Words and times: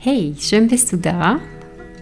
Hey, 0.00 0.32
schön 0.38 0.68
bist 0.68 0.92
du 0.92 0.96
da. 0.96 1.40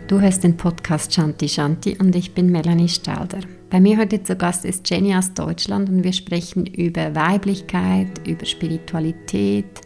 Du 0.07 0.21
hörst 0.21 0.45
den 0.45 0.59
Podcast 0.59 1.15
Shanti 1.15 1.49
Shanti 1.49 1.97
und 1.99 2.15
ich 2.15 2.35
bin 2.35 2.53
Melanie 2.53 2.91
Stalder. 2.91 3.39
Bei 3.71 3.81
mir 3.81 3.97
heute 3.97 4.23
zu 4.23 4.37
Gast 4.37 4.67
ist 4.67 4.91
Jenny 4.91 5.17
aus 5.17 5.33
Deutschland 5.33 5.89
und 5.89 6.05
wir 6.05 6.13
sprechen 6.13 6.67
über 6.67 7.15
Weiblichkeit, 7.15 8.29
über 8.29 8.45
Spiritualität, 8.45 9.81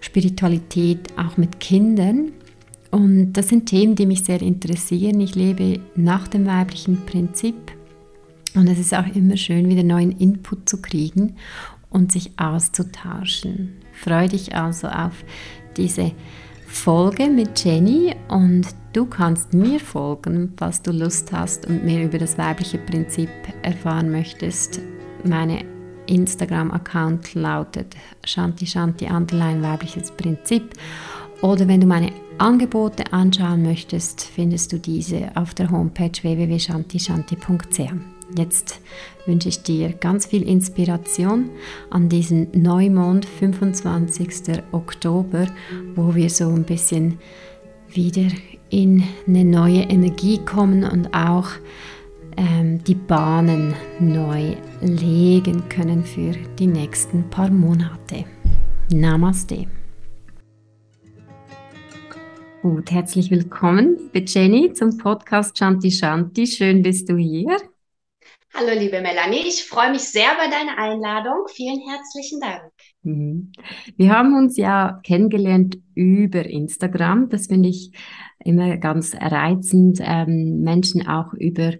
Spiritualität 0.00 1.16
auch 1.16 1.38
mit 1.38 1.60
Kindern. 1.60 2.32
Und 2.90 3.32
das 3.32 3.48
sind 3.48 3.64
Themen, 3.64 3.94
die 3.94 4.04
mich 4.04 4.22
sehr 4.22 4.42
interessieren. 4.42 5.18
Ich 5.20 5.34
lebe 5.34 5.80
nach 5.96 6.28
dem 6.28 6.44
weiblichen 6.44 7.06
Prinzip 7.06 7.72
und 8.54 8.68
es 8.68 8.78
ist 8.78 8.92
auch 8.92 9.06
immer 9.14 9.38
schön, 9.38 9.66
wieder 9.70 9.82
neuen 9.82 10.12
Input 10.12 10.68
zu 10.68 10.82
kriegen 10.82 11.36
und 11.88 12.12
sich 12.12 12.38
auszutauschen. 12.38 13.76
Freue 13.94 14.28
dich 14.28 14.54
also 14.54 14.88
auf 14.88 15.24
diese 15.78 16.12
Folge 16.72 17.28
mit 17.28 17.62
Jenny 17.62 18.14
und 18.28 18.66
du 18.94 19.04
kannst 19.04 19.52
mir 19.52 19.80
folgen, 19.80 20.54
falls 20.56 20.80
du 20.80 20.92
Lust 20.92 21.30
hast 21.32 21.66
und 21.66 21.84
mehr 21.84 22.04
über 22.04 22.16
das 22.16 22.38
weibliche 22.38 22.78
Prinzip 22.78 23.28
erfahren 23.62 24.10
möchtest. 24.10 24.80
Meine 25.24 25.64
Instagram-Account 26.06 27.34
lautet 27.34 27.96
Shanti 28.24 28.66
Shanti 28.66 29.06
Underline 29.06 29.62
weibliches 29.62 30.10
Prinzip. 30.12 30.72
Oder 31.42 31.68
wenn 31.68 31.80
du 31.80 31.86
meine 31.86 32.12
Angebote 32.38 33.12
anschauen 33.12 33.62
möchtest, 33.62 34.22
findest 34.22 34.72
du 34.72 34.78
diese 34.78 35.32
auf 35.34 35.52
der 35.52 35.70
Homepage 35.70 36.22
www.shantishanti.ch. 36.22 38.19
Jetzt 38.36 38.80
wünsche 39.26 39.48
ich 39.48 39.62
dir 39.62 39.92
ganz 39.92 40.26
viel 40.26 40.42
Inspiration 40.48 41.50
an 41.90 42.08
diesen 42.08 42.48
Neumond, 42.52 43.24
25. 43.26 44.62
Oktober, 44.72 45.46
wo 45.94 46.14
wir 46.14 46.30
so 46.30 46.48
ein 46.48 46.64
bisschen 46.64 47.18
wieder 47.88 48.28
in 48.70 49.02
eine 49.26 49.44
neue 49.44 49.82
Energie 49.82 50.38
kommen 50.38 50.84
und 50.84 51.12
auch 51.12 51.48
ähm, 52.36 52.82
die 52.84 52.94
Bahnen 52.94 53.74
neu 53.98 54.54
legen 54.80 55.68
können 55.68 56.04
für 56.04 56.32
die 56.58 56.68
nächsten 56.68 57.28
paar 57.30 57.50
Monate. 57.50 58.24
Namaste. 58.92 59.66
Gut, 62.62 62.90
herzlich 62.90 63.30
willkommen, 63.30 64.10
Jenny, 64.14 64.72
zum 64.74 64.98
Podcast 64.98 65.56
Shanti 65.56 65.90
Shanti. 65.90 66.46
Schön 66.46 66.82
bist 66.82 67.08
du 67.08 67.16
hier. 67.16 67.56
Hallo, 68.52 68.72
liebe 68.76 69.00
Melanie. 69.00 69.46
Ich 69.46 69.64
freue 69.64 69.92
mich 69.92 70.02
sehr 70.02 70.32
über 70.34 70.50
deine 70.50 70.76
Einladung. 70.76 71.46
Vielen 71.54 71.80
herzlichen 71.88 72.40
Dank. 72.40 72.72
Mhm. 73.02 73.52
Wir 73.96 74.10
haben 74.10 74.36
uns 74.36 74.56
ja 74.56 75.00
kennengelernt 75.04 75.78
über 75.94 76.44
Instagram. 76.44 77.28
Das 77.28 77.46
finde 77.46 77.68
ich 77.68 77.92
immer 78.44 78.76
ganz 78.76 79.14
reizend, 79.14 80.00
ähm, 80.02 80.62
Menschen 80.62 81.06
auch 81.06 81.32
über 81.34 81.74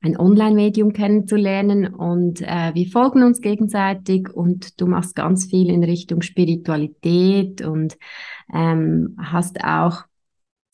ein 0.00 0.16
Online-Medium 0.16 0.92
kennenzulernen. 0.92 1.92
Und 1.92 2.40
äh, 2.40 2.72
wir 2.72 2.86
folgen 2.86 3.24
uns 3.24 3.40
gegenseitig 3.40 4.28
und 4.32 4.80
du 4.80 4.86
machst 4.86 5.16
ganz 5.16 5.46
viel 5.46 5.68
in 5.70 5.82
Richtung 5.82 6.22
Spiritualität 6.22 7.62
und 7.62 7.98
ähm, 8.54 9.16
hast 9.20 9.64
auch 9.64 10.04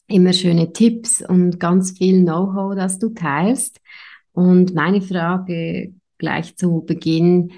immer 0.08 0.34
schöne 0.34 0.72
Tipps 0.72 1.22
und 1.26 1.58
ganz 1.58 1.96
viel 1.96 2.22
Know-how, 2.22 2.74
das 2.74 2.98
du 2.98 3.10
teilst. 3.10 3.80
Und 4.38 4.72
meine 4.72 5.02
Frage 5.02 5.94
gleich 6.16 6.56
zu 6.56 6.84
Beginn, 6.86 7.54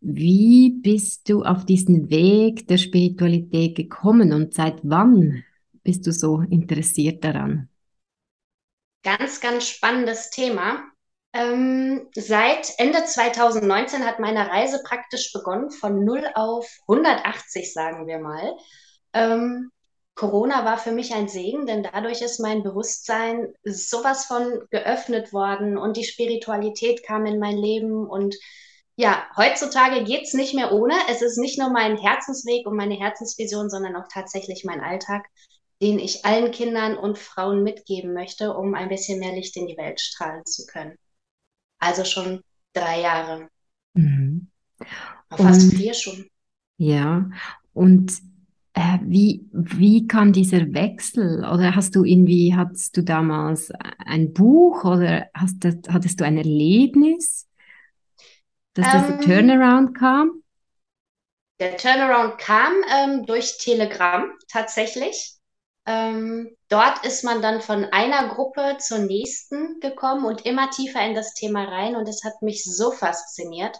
wie 0.00 0.70
bist 0.70 1.28
du 1.28 1.42
auf 1.42 1.66
diesen 1.66 2.08
Weg 2.08 2.66
der 2.68 2.78
Spiritualität 2.78 3.76
gekommen 3.76 4.32
und 4.32 4.54
seit 4.54 4.78
wann 4.82 5.44
bist 5.82 6.06
du 6.06 6.10
so 6.10 6.40
interessiert 6.40 7.22
daran? 7.22 7.68
Ganz, 9.04 9.42
ganz 9.42 9.68
spannendes 9.68 10.30
Thema. 10.30 10.82
Ähm, 11.34 12.08
seit 12.14 12.78
Ende 12.78 13.04
2019 13.04 14.02
hat 14.02 14.18
meine 14.18 14.48
Reise 14.48 14.82
praktisch 14.82 15.34
begonnen, 15.34 15.70
von 15.70 16.02
0 16.02 16.24
auf 16.34 16.66
180, 16.88 17.74
sagen 17.74 18.06
wir 18.06 18.20
mal. 18.20 18.56
Ähm, 19.12 19.70
Corona 20.14 20.64
war 20.64 20.78
für 20.78 20.92
mich 20.92 21.14
ein 21.14 21.28
Segen, 21.28 21.66
denn 21.66 21.82
dadurch 21.82 22.20
ist 22.20 22.38
mein 22.38 22.62
Bewusstsein 22.62 23.54
sowas 23.64 24.26
von 24.26 24.62
geöffnet 24.70 25.32
worden 25.32 25.78
und 25.78 25.96
die 25.96 26.04
Spiritualität 26.04 27.02
kam 27.02 27.24
in 27.24 27.38
mein 27.38 27.56
Leben. 27.56 28.06
Und 28.06 28.36
ja, 28.96 29.26
heutzutage 29.36 30.04
geht 30.04 30.24
es 30.24 30.34
nicht 30.34 30.54
mehr 30.54 30.72
ohne. 30.72 30.94
Es 31.08 31.22
ist 31.22 31.38
nicht 31.38 31.58
nur 31.58 31.70
mein 31.70 31.96
Herzensweg 31.96 32.66
und 32.66 32.76
meine 32.76 32.94
Herzensvision, 32.94 33.70
sondern 33.70 33.96
auch 33.96 34.06
tatsächlich 34.12 34.64
mein 34.64 34.80
Alltag, 34.80 35.26
den 35.80 35.98
ich 35.98 36.24
allen 36.26 36.50
Kindern 36.50 36.96
und 36.98 37.18
Frauen 37.18 37.62
mitgeben 37.62 38.12
möchte, 38.12 38.54
um 38.54 38.74
ein 38.74 38.90
bisschen 38.90 39.18
mehr 39.18 39.32
Licht 39.32 39.56
in 39.56 39.66
die 39.66 39.78
Welt 39.78 40.00
strahlen 40.00 40.44
zu 40.44 40.66
können. 40.66 40.96
Also 41.78 42.04
schon 42.04 42.42
drei 42.74 43.00
Jahre. 43.00 43.48
Mhm. 43.94 44.48
Fast 45.30 45.72
vier 45.72 45.94
schon. 45.94 46.28
Ja, 46.76 47.30
und 47.72 48.12
äh, 48.74 48.98
wie, 49.02 49.46
wie 49.52 50.06
kann 50.06 50.32
dieser 50.32 50.72
Wechsel, 50.72 51.44
oder 51.44 51.74
hast 51.76 51.94
du 51.94 52.04
irgendwie, 52.04 52.54
hattest 52.54 52.96
du 52.96 53.02
damals 53.02 53.70
ein 53.98 54.32
Buch 54.32 54.84
oder 54.84 55.26
hast, 55.34 55.56
hattest 55.88 56.20
du 56.20 56.24
ein 56.24 56.38
Erlebnis, 56.38 57.48
dass 58.74 58.86
ähm, 58.86 59.18
dieser 59.18 59.20
Turnaround 59.20 59.94
kam? 59.96 60.42
Der 61.60 61.76
Turnaround 61.76 62.38
kam 62.38 62.72
ähm, 62.90 63.26
durch 63.26 63.58
Telegram 63.58 64.32
tatsächlich. 64.48 65.36
Ähm, 65.84 66.56
dort 66.68 67.04
ist 67.04 67.24
man 67.24 67.42
dann 67.42 67.60
von 67.60 67.84
einer 67.86 68.28
Gruppe 68.28 68.76
zur 68.78 68.98
nächsten 68.98 69.80
gekommen 69.80 70.24
und 70.24 70.46
immer 70.46 70.70
tiefer 70.70 71.04
in 71.04 71.14
das 71.14 71.34
Thema 71.34 71.64
rein 71.64 71.96
und 71.96 72.08
es 72.08 72.24
hat 72.24 72.40
mich 72.40 72.64
so 72.64 72.92
fasziniert, 72.92 73.76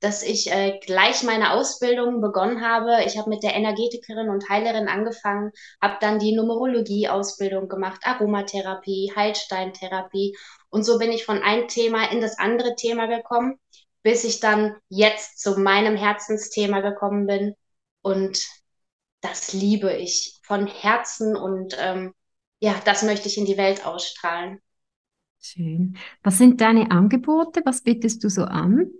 dass 0.00 0.22
ich 0.22 0.50
äh, 0.50 0.78
gleich 0.84 1.22
meine 1.22 1.52
Ausbildung 1.52 2.20
begonnen 2.20 2.62
habe. 2.62 3.04
Ich 3.06 3.16
habe 3.16 3.30
mit 3.30 3.42
der 3.42 3.54
Energetikerin 3.54 4.28
und 4.28 4.48
Heilerin 4.48 4.88
angefangen, 4.88 5.52
habe 5.80 5.96
dann 6.00 6.18
die 6.18 6.34
Numerologie-Ausbildung 6.34 7.68
gemacht, 7.68 8.00
Aromatherapie, 8.04 9.12
Heilsteintherapie. 9.16 10.36
Und 10.68 10.84
so 10.84 10.98
bin 10.98 11.12
ich 11.12 11.24
von 11.24 11.42
einem 11.42 11.68
Thema 11.68 12.10
in 12.10 12.20
das 12.20 12.38
andere 12.38 12.74
Thema 12.74 13.06
gekommen, 13.06 13.58
bis 14.02 14.24
ich 14.24 14.40
dann 14.40 14.76
jetzt 14.88 15.40
zu 15.40 15.58
meinem 15.58 15.96
Herzensthema 15.96 16.80
gekommen 16.80 17.26
bin. 17.26 17.54
Und 18.02 18.46
das 19.20 19.52
liebe 19.52 19.92
ich 19.94 20.38
von 20.42 20.66
Herzen 20.66 21.36
und 21.36 21.76
ähm, 21.80 22.14
ja, 22.60 22.74
das 22.84 23.02
möchte 23.02 23.28
ich 23.28 23.38
in 23.38 23.46
die 23.46 23.56
Welt 23.56 23.84
ausstrahlen. 23.84 24.60
Schön. 25.40 25.96
Was 26.22 26.38
sind 26.38 26.60
deine 26.60 26.90
Angebote? 26.90 27.62
Was 27.64 27.82
bietest 27.82 28.22
du 28.24 28.28
so 28.30 28.44
an? 28.44 28.90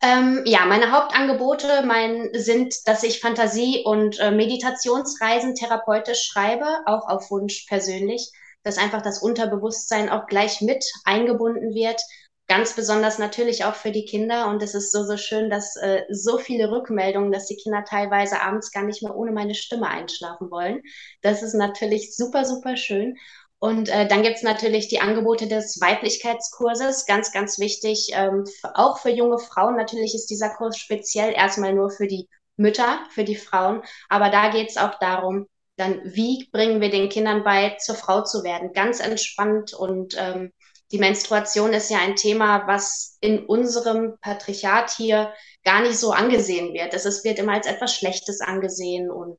Ähm, 0.00 0.42
ja, 0.44 0.64
meine 0.64 0.92
Hauptangebote 0.92 1.82
mein, 1.84 2.30
sind, 2.32 2.74
dass 2.86 3.02
ich 3.02 3.20
Fantasie- 3.20 3.82
und 3.84 4.18
äh, 4.20 4.30
Meditationsreisen 4.30 5.54
therapeutisch 5.56 6.24
schreibe, 6.24 6.66
auch 6.86 7.08
auf 7.08 7.30
Wunsch 7.30 7.66
persönlich, 7.68 8.30
dass 8.62 8.78
einfach 8.78 9.02
das 9.02 9.20
Unterbewusstsein 9.20 10.08
auch 10.08 10.26
gleich 10.26 10.60
mit 10.60 10.84
eingebunden 11.04 11.74
wird. 11.74 12.00
Ganz 12.46 12.74
besonders 12.74 13.18
natürlich 13.18 13.64
auch 13.64 13.74
für 13.74 13.90
die 13.90 14.04
Kinder. 14.04 14.48
Und 14.48 14.62
es 14.62 14.74
ist 14.74 14.92
so, 14.92 15.04
so 15.04 15.16
schön, 15.16 15.50
dass 15.50 15.76
äh, 15.76 16.02
so 16.10 16.38
viele 16.38 16.70
Rückmeldungen, 16.70 17.32
dass 17.32 17.46
die 17.46 17.56
Kinder 17.56 17.84
teilweise 17.84 18.40
abends 18.40 18.70
gar 18.70 18.84
nicht 18.84 19.02
mehr 19.02 19.16
ohne 19.16 19.32
meine 19.32 19.54
Stimme 19.54 19.88
einschlafen 19.88 20.50
wollen. 20.50 20.80
Das 21.22 21.42
ist 21.42 21.54
natürlich 21.54 22.14
super, 22.14 22.44
super 22.44 22.76
schön. 22.76 23.16
Und 23.60 23.88
äh, 23.88 24.06
dann 24.06 24.22
gibt's 24.22 24.42
natürlich 24.42 24.88
die 24.88 25.00
Angebote 25.00 25.48
des 25.48 25.80
Weiblichkeitskurses, 25.80 27.06
ganz, 27.06 27.32
ganz 27.32 27.58
wichtig, 27.58 28.10
ähm, 28.12 28.44
auch 28.74 28.98
für 28.98 29.10
junge 29.10 29.38
Frauen. 29.38 29.76
Natürlich 29.76 30.14
ist 30.14 30.26
dieser 30.26 30.50
Kurs 30.50 30.78
speziell 30.78 31.32
erstmal 31.32 31.74
nur 31.74 31.90
für 31.90 32.06
die 32.06 32.28
Mütter, 32.56 33.00
für 33.10 33.24
die 33.24 33.36
Frauen, 33.36 33.82
aber 34.08 34.30
da 34.30 34.50
geht's 34.50 34.76
auch 34.76 34.98
darum, 34.98 35.46
dann, 35.76 36.00
wie 36.04 36.48
bringen 36.52 36.80
wir 36.80 36.90
den 36.90 37.08
Kindern 37.08 37.44
bei, 37.44 37.76
zur 37.80 37.94
Frau 37.94 38.22
zu 38.22 38.42
werden, 38.42 38.72
ganz 38.72 39.00
entspannt. 39.00 39.74
Und 39.74 40.16
ähm, 40.18 40.52
die 40.90 40.98
Menstruation 40.98 41.72
ist 41.72 41.90
ja 41.90 41.98
ein 41.98 42.16
Thema, 42.16 42.66
was 42.66 43.16
in 43.20 43.46
unserem 43.46 44.18
Patriarchat 44.20 44.90
hier 44.90 45.32
gar 45.64 45.82
nicht 45.82 45.98
so 45.98 46.12
angesehen 46.12 46.74
wird. 46.74 46.94
Es 46.94 47.04
ist, 47.04 47.24
wird 47.24 47.38
immer 47.38 47.52
als 47.52 47.66
etwas 47.66 47.94
Schlechtes 47.94 48.40
angesehen 48.40 49.10
und 49.10 49.38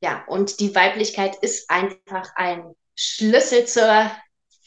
ja, 0.00 0.24
und 0.28 0.60
die 0.60 0.74
Weiblichkeit 0.74 1.36
ist 1.36 1.70
einfach 1.70 2.30
ein 2.34 2.74
Schlüssel 2.96 3.66
zur 3.66 4.10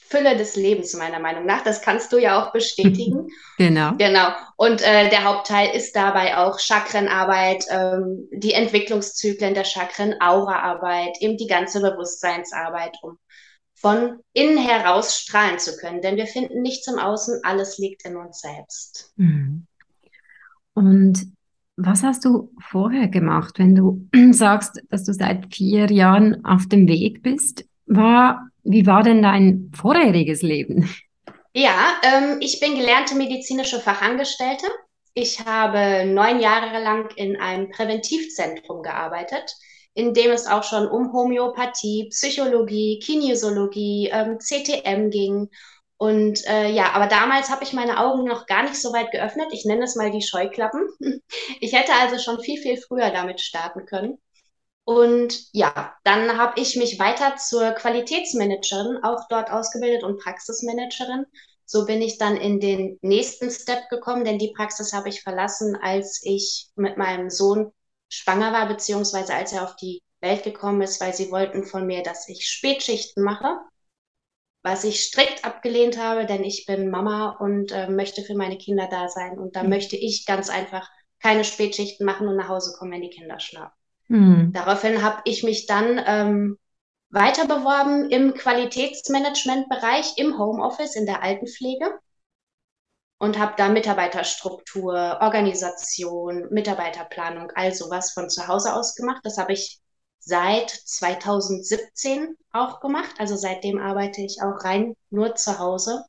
Fülle 0.10 0.38
des 0.38 0.56
Lebens, 0.56 0.96
meiner 0.96 1.20
Meinung 1.20 1.46
nach. 1.46 1.64
Das 1.64 1.82
kannst 1.82 2.12
du 2.12 2.18
ja 2.18 2.42
auch 2.42 2.52
bestätigen. 2.52 3.28
genau. 3.58 3.94
Genau. 3.98 4.30
Und 4.58 4.82
äh, 4.82 5.10
der 5.10 5.24
Hauptteil 5.24 5.76
ist 5.76 5.96
dabei 5.96 6.38
auch 6.38 6.60
Chakrenarbeit, 6.60 7.66
ähm, 7.70 8.28
die 8.32 8.54
Entwicklungszyklen 8.54 9.54
der 9.54 9.66
Chakren, 9.66 10.16
Auraarbeit, 10.20 11.18
eben 11.20 11.38
die 11.38 11.48
ganze 11.48 11.82
Bewusstseinsarbeit, 11.82 12.98
um 13.04 13.20
von 13.76 14.20
innen 14.34 14.58
heraus 14.58 15.20
strahlen 15.20 15.60
zu 15.60 15.78
können. 15.78 16.02
Denn 16.02 16.18
wir 16.18 16.26
finden 16.26 16.62
nichts 16.62 16.88
im 16.88 16.98
Außen, 16.98 17.42
alles 17.44 17.78
liegt 17.78 18.04
in 18.06 18.18
uns 18.18 18.42
selbst. 18.42 19.14
Mhm. 19.16 19.68
Und 20.74 21.28
was 21.78 22.04
hast 22.04 22.26
du 22.26 22.52
vorher 22.60 23.08
gemacht, 23.08 23.60
wenn 23.60 23.76
du 23.76 24.08
sagst, 24.32 24.82
dass 24.90 25.04
du 25.04 25.14
seit 25.14 25.54
vier 25.54 25.92
Jahren 25.92 26.44
auf 26.46 26.68
dem 26.68 26.88
Weg 26.88 27.22
bist? 27.22 27.66
War, 27.90 28.50
wie 28.64 28.86
war 28.86 29.04
denn 29.04 29.22
dein 29.22 29.72
vorheriges 29.76 30.42
Leben? 30.42 30.90
Ja, 31.54 32.00
ähm, 32.04 32.38
ich 32.40 32.60
bin 32.60 32.76
gelernte 32.76 33.16
medizinische 33.16 33.80
Fachangestellte. 33.80 34.68
Ich 35.14 35.46
habe 35.46 36.06
neun 36.06 36.40
Jahre 36.40 36.82
lang 36.82 37.10
in 37.16 37.36
einem 37.36 37.70
Präventivzentrum 37.72 38.84
gearbeitet, 38.84 39.54
in 39.94 40.14
dem 40.14 40.32
es 40.32 40.48
auch 40.48 40.64
schon 40.64 40.88
um 40.88 41.12
Homöopathie, 41.12 42.08
Psychologie, 42.12 43.00
Kinesiologie, 43.04 44.10
ähm, 44.14 44.38
CTM 44.40 45.10
ging 45.10 45.50
und 46.02 46.48
äh, 46.48 46.72
ja, 46.72 46.94
aber 46.94 47.08
damals 47.08 47.50
habe 47.50 47.66
ich 47.66 47.74
meine 47.74 48.00
Augen 48.00 48.24
noch 48.24 48.46
gar 48.46 48.64
nicht 48.64 48.82
so 48.82 48.94
weit 48.94 49.12
geöffnet. 49.12 49.48
Ich 49.52 49.66
nenne 49.66 49.84
es 49.84 49.98
mal 49.98 50.10
die 50.10 50.22
Scheuklappen. 50.22 50.88
Ich 51.60 51.74
hätte 51.74 51.92
also 52.02 52.18
schon 52.18 52.40
viel, 52.40 52.58
viel 52.58 52.78
früher 52.78 53.10
damit 53.10 53.42
starten 53.42 53.86
können. 53.86 54.18
Und 54.90 55.54
ja, 55.54 55.94
dann 56.04 56.40
habe 56.40 56.60
ich 56.60 56.76
mich 56.76 56.98
weiter 56.98 57.36
zur 57.36 57.74
Qualitätsmanagerin 57.74 59.04
auch 59.04 59.28
dort 59.30 59.52
ausgebildet 59.52 60.02
und 60.04 60.20
Praxismanagerin. 60.20 61.28
So 61.64 61.86
bin 61.86 62.02
ich 62.02 62.18
dann 62.18 62.36
in 62.36 62.60
den 62.60 62.98
nächsten 63.04 63.52
Step 63.52 63.88
gekommen, 63.92 64.26
denn 64.26 64.40
die 64.40 64.52
Praxis 64.58 64.92
habe 64.92 65.10
ich 65.10 65.22
verlassen, 65.22 65.78
als 65.80 66.22
ich 66.24 66.70
mit 66.76 66.98
meinem 66.98 67.30
Sohn 67.30 67.72
schwanger 68.10 68.52
war, 68.52 68.68
beziehungsweise 68.68 69.36
als 69.36 69.54
er 69.54 69.66
auf 69.66 69.76
die 69.76 70.02
Welt 70.22 70.42
gekommen 70.42 70.82
ist, 70.82 71.00
weil 71.00 71.14
sie 71.14 71.30
wollten 71.30 71.66
von 71.66 71.86
mir, 71.86 72.02
dass 72.02 72.28
ich 72.28 72.48
Spätschichten 72.48 73.24
mache 73.24 73.60
was 74.62 74.84
ich 74.84 75.04
strikt 75.04 75.46
abgelehnt 75.46 75.98
habe, 75.98 76.26
denn 76.26 76.44
ich 76.44 76.66
bin 76.66 76.90
Mama 76.90 77.38
und 77.40 77.72
äh, 77.72 77.90
möchte 77.90 78.24
für 78.24 78.36
meine 78.36 78.58
Kinder 78.58 78.90
da 78.92 79.08
sein. 79.08 79.40
Und 79.40 79.56
da 79.56 79.64
mhm. 79.64 79.70
möchte 79.70 79.96
ich 79.96 80.26
ganz 80.26 80.50
einfach 80.50 80.90
keine 81.22 81.46
Spätschichten 81.46 82.06
machen 82.06 82.28
und 82.28 82.36
nach 82.36 82.50
Hause 82.50 82.76
kommen, 82.78 82.92
wenn 82.92 83.02
die 83.02 83.10
Kinder 83.10 83.40
schlafen. 83.40 83.79
Mhm. 84.10 84.52
Daraufhin 84.54 85.02
habe 85.02 85.22
ich 85.26 85.44
mich 85.44 85.66
dann 85.68 86.02
ähm, 86.06 86.58
weiter 87.10 87.48
beworben 87.48 88.10
im 88.10 88.34
Qualitätsmanagementbereich, 88.34 90.18
im 90.18 90.38
Homeoffice, 90.38 90.96
in 90.96 91.06
der 91.06 91.24
Altenpflege 91.24 92.00
und 93.20 93.38
habe 93.38 93.54
da 93.58 93.70
Mitarbeiterstruktur, 93.70 95.20
Organisation, 95.22 96.48
Mitarbeiterplanung, 96.52 97.52
all 97.56 97.74
sowas 97.74 98.12
von 98.12 98.30
zu 98.30 98.48
Hause 98.48 98.74
aus 98.74 98.96
gemacht. 98.96 99.22
Das 99.24 99.38
habe 99.38 99.54
ich 99.54 99.80
seit 100.20 100.70
2017 100.70 102.36
auch 102.52 102.80
gemacht. 102.80 103.16
Also 103.20 103.36
seitdem 103.36 103.78
arbeite 103.80 104.22
ich 104.22 104.38
auch 104.42 104.64
rein 104.64 104.96
nur 105.10 105.36
zu 105.36 105.60
Hause. 105.60 106.06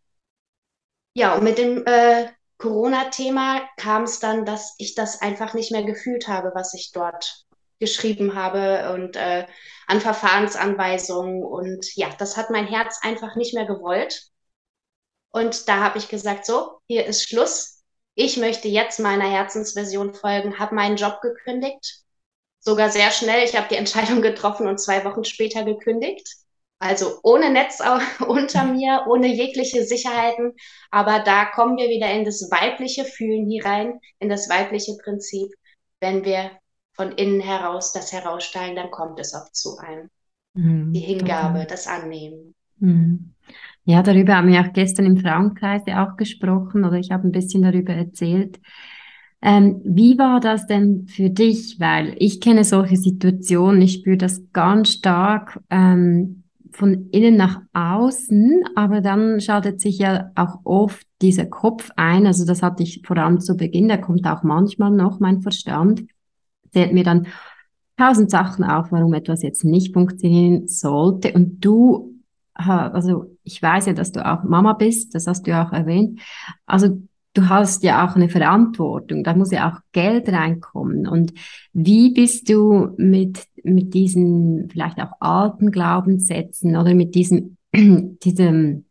Ja, 1.15 1.35
und 1.35 1.43
mit 1.43 1.59
dem 1.59 1.85
äh, 1.87 2.29
Corona-Thema 2.59 3.63
kam 3.77 4.05
es 4.05 4.21
dann, 4.21 4.45
dass 4.45 4.75
ich 4.79 4.95
das 4.95 5.21
einfach 5.21 5.55
nicht 5.55 5.73
mehr 5.73 5.83
gefühlt 5.83 6.29
habe, 6.29 6.53
was 6.55 6.75
ich 6.75 6.93
dort 6.93 7.45
geschrieben 7.81 8.35
habe 8.37 8.93
und 8.95 9.17
äh, 9.17 9.47
an 9.89 10.01
Verfahrensanweisungen. 10.01 11.43
Und 11.43 11.97
ja, 11.97 12.11
das 12.19 12.37
hat 12.37 12.51
mein 12.51 12.67
Herz 12.67 13.01
einfach 13.03 13.35
nicht 13.35 13.55
mehr 13.55 13.67
gewollt. 13.67 14.31
Und 15.33 15.69
da 15.69 15.81
habe 15.81 15.99
ich 15.99 16.09
gesagt, 16.09 16.47
so, 16.47 16.81
hier 16.87 17.07
ist 17.07 17.29
Schluss. 17.29 17.83
Ich 18.15 18.37
möchte 18.37 18.69
jetzt 18.69 19.01
meiner 19.01 19.29
Herzensversion 19.29 20.15
folgen, 20.15 20.59
habe 20.59 20.75
meinen 20.75 20.97
Job 20.97 21.21
gekündigt, 21.23 22.03
sogar 22.61 22.91
sehr 22.91 23.11
schnell. 23.11 23.45
Ich 23.45 23.57
habe 23.57 23.69
die 23.69 23.77
Entscheidung 23.77 24.23
getroffen 24.23 24.67
und 24.69 24.79
zwei 24.79 25.05
Wochen 25.05 25.25
später 25.25 25.65
gekündigt. 25.65 26.29
Also 26.79 27.21
ohne 27.23 27.51
Netz 27.51 27.81
unter 28.27 28.65
mir, 28.65 29.05
ohne 29.09 29.29
jegliche 29.29 29.85
Sicherheiten. 29.85 30.55
Aber 30.91 31.21
da 31.21 31.47
kommen 31.47 31.77
wir 31.77 31.89
wieder 31.89 32.11
in 32.11 32.25
das 32.25 32.51
weibliche 32.51 33.05
Fühlen 33.05 33.47
hier 33.49 33.65
rein, 33.65 34.01
in 34.19 34.29
das 34.29 34.49
weibliche 34.49 34.97
Prinzip. 35.03 35.53
Wenn 36.01 36.25
wir 36.25 36.51
von 37.01 37.13
innen 37.13 37.41
heraus 37.41 37.95
das 37.95 38.13
heraussteigen, 38.13 38.77
dann 38.77 38.91
kommt 38.91 39.19
es 39.21 39.33
auch 39.35 39.51
zu 39.53 39.79
einem. 39.79 40.11
Mhm, 40.53 40.93
die 40.93 41.01
Hingabe, 41.01 41.65
das 41.67 41.87
Annehmen. 41.87 42.55
Mhm. 42.79 43.33
Ja, 43.85 44.03
darüber 44.03 44.37
haben 44.37 44.49
wir 44.49 44.61
auch 44.61 44.75
gestern 44.75 45.07
im 45.07 45.17
Frauenkreis 45.17 45.81
auch 45.87 46.19
gesprochen 46.19 46.85
oder 46.85 46.99
ich 46.99 47.11
habe 47.11 47.27
ein 47.27 47.33
bisschen 47.33 47.63
darüber 47.63 47.95
erzählt, 47.95 48.61
ähm, 49.41 49.81
wie 49.83 50.19
war 50.19 50.41
das 50.41 50.67
denn 50.67 51.07
für 51.07 51.31
dich? 51.31 51.81
Weil 51.81 52.15
ich 52.19 52.43
kenne 52.43 52.65
solche 52.65 52.99
Situationen, 52.99 53.81
ich 53.81 53.95
spüre 53.95 54.19
das 54.19 54.43
ganz 54.53 54.91
stark 54.91 55.59
ähm, 55.71 56.43
von 56.73 57.09
innen 57.13 57.37
nach 57.37 57.63
außen, 57.73 58.63
aber 58.75 59.01
dann 59.01 59.41
schaltet 59.41 59.81
sich 59.81 59.99
ja 59.99 60.33
auch 60.35 60.59
oft 60.65 61.07
dieser 61.23 61.47
Kopf 61.47 61.91
ein. 61.97 62.27
Also 62.27 62.45
das 62.45 62.63
hatte 62.63 62.83
ich 62.83 63.01
vor 63.07 63.17
allem 63.17 63.41
zu 63.41 63.57
Beginn, 63.57 63.89
da 63.89 63.97
kommt 63.97 64.27
auch 64.27 64.43
manchmal 64.43 64.91
noch 64.91 65.19
mein 65.19 65.41
Verstand, 65.41 66.03
zählt 66.73 66.93
mir 66.93 67.05
dann 67.05 67.27
tausend 67.97 68.31
Sachen 68.31 68.65
auf, 68.65 68.93
warum 68.93 69.13
etwas 69.15 69.43
jetzt 69.43 69.65
nicht 69.65 69.93
funktionieren 69.93 70.67
sollte. 70.69 71.33
Und 71.33 71.65
du, 71.65 72.15
also 72.55 73.37
ich 73.45 73.63
weiß 73.63 73.87
ja, 73.87 73.93
dass 73.93 74.13
du 74.13 74.27
auch 74.27 74.43
Mama 74.45 74.73
bist, 74.73 75.15
das 75.15 75.27
hast 75.27 75.47
du 75.47 75.51
ja 75.51 75.67
auch 75.67 75.73
erwähnt. 75.73 76.21
Also 76.67 76.99
du 77.35 77.49
hast 77.49 77.83
ja 77.85 78.07
auch 78.07 78.17
eine 78.17 78.29
Verantwortung, 78.29 79.23
da 79.23 79.35
muss 79.35 79.51
ja 79.51 79.71
auch 79.71 79.81
Geld 79.93 80.29
reinkommen. 80.29 81.07
Und 81.07 81.33
wie 81.73 82.13
bist 82.13 82.49
du 82.49 82.95
mit, 82.97 83.45
mit 83.63 83.95
diesen 83.95 84.69
vielleicht 84.71 84.99
auch 85.01 85.13
alten 85.21 85.71
Glaubenssätzen 85.71 86.77
oder 86.77 86.95
mit 86.95 87.15
diesem, 87.15 87.57
diesem 87.75 88.85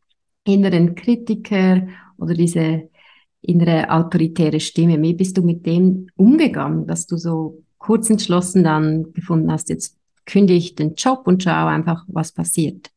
inneren 0.44 0.96
Kritiker 0.96 1.88
oder 2.18 2.34
diese 2.34 2.90
innere 3.42 3.90
autoritäre 3.90 4.60
Stimme, 4.60 5.02
wie 5.02 5.14
bist 5.14 5.38
du 5.38 5.42
mit 5.42 5.66
dem 5.66 6.08
umgegangen, 6.16 6.88
dass 6.88 7.08
du 7.08 7.18
so 7.18 7.64
kurz 7.80 8.10
entschlossen 8.10 8.64
dann 8.64 9.14
gefunden 9.14 9.52
hast, 9.52 9.70
jetzt 9.70 9.96
kündige 10.26 10.60
ich 10.60 10.76
den 10.76 10.96
Job 10.96 11.26
und 11.26 11.44
schaue 11.44 11.70
einfach, 11.70 12.04
was 12.08 12.32
passiert? 12.32 12.92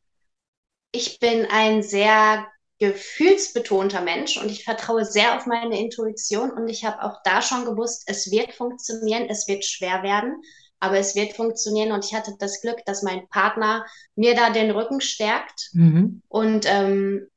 Ich 0.91 1.19
bin 1.19 1.47
ein 1.49 1.81
sehr 1.81 2.45
gefühlsbetonter 2.79 4.01
Mensch 4.01 4.37
und 4.37 4.51
ich 4.51 4.63
vertraue 4.63 5.05
sehr 5.05 5.37
auf 5.37 5.45
meine 5.45 5.79
Intuition 5.79 6.51
und 6.51 6.67
ich 6.67 6.85
habe 6.85 7.01
auch 7.01 7.21
da 7.23 7.41
schon 7.41 7.65
gewusst, 7.65 8.03
es 8.07 8.29
wird 8.29 8.53
funktionieren, 8.53 9.27
es 9.29 9.47
wird 9.47 9.65
schwer 9.65 10.03
werden, 10.03 10.41
aber 10.79 10.97
es 10.97 11.15
wird 11.15 11.33
funktionieren 11.33 11.91
und 11.91 12.03
ich 12.05 12.13
hatte 12.13 12.35
das 12.39 12.61
Glück, 12.61 12.83
dass 12.85 13.01
mein 13.01 13.27
Partner 13.29 13.85
mir 14.15 14.35
da 14.35 14.49
den 14.49 14.69
Rücken 14.71 15.01
stärkt 15.01 15.69
mhm. 15.71 16.21
und 16.27 16.65
ähm, 16.67 17.27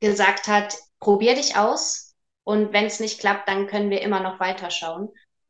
gesagt 0.00 0.46
hat, 0.46 0.76
probier 1.00 1.34
dich 1.34 1.56
aus 1.56 2.14
und 2.44 2.72
wenn 2.72 2.84
es 2.84 3.00
nicht 3.00 3.18
klappt, 3.18 3.48
dann 3.48 3.66
können 3.66 3.90
wir 3.90 4.02
immer 4.02 4.20
noch 4.20 4.38
weiterschauen. 4.38 5.08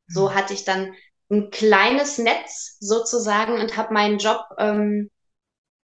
So 0.08 0.30
mhm. 0.30 0.34
hatte 0.34 0.54
ich 0.54 0.64
dann 0.64 0.94
ein 1.30 1.50
kleines 1.50 2.18
Netz 2.18 2.76
sozusagen 2.80 3.60
und 3.60 3.76
habe 3.76 3.92
meinen 3.92 4.18
Job 4.18 4.40
ähm, 4.58 5.10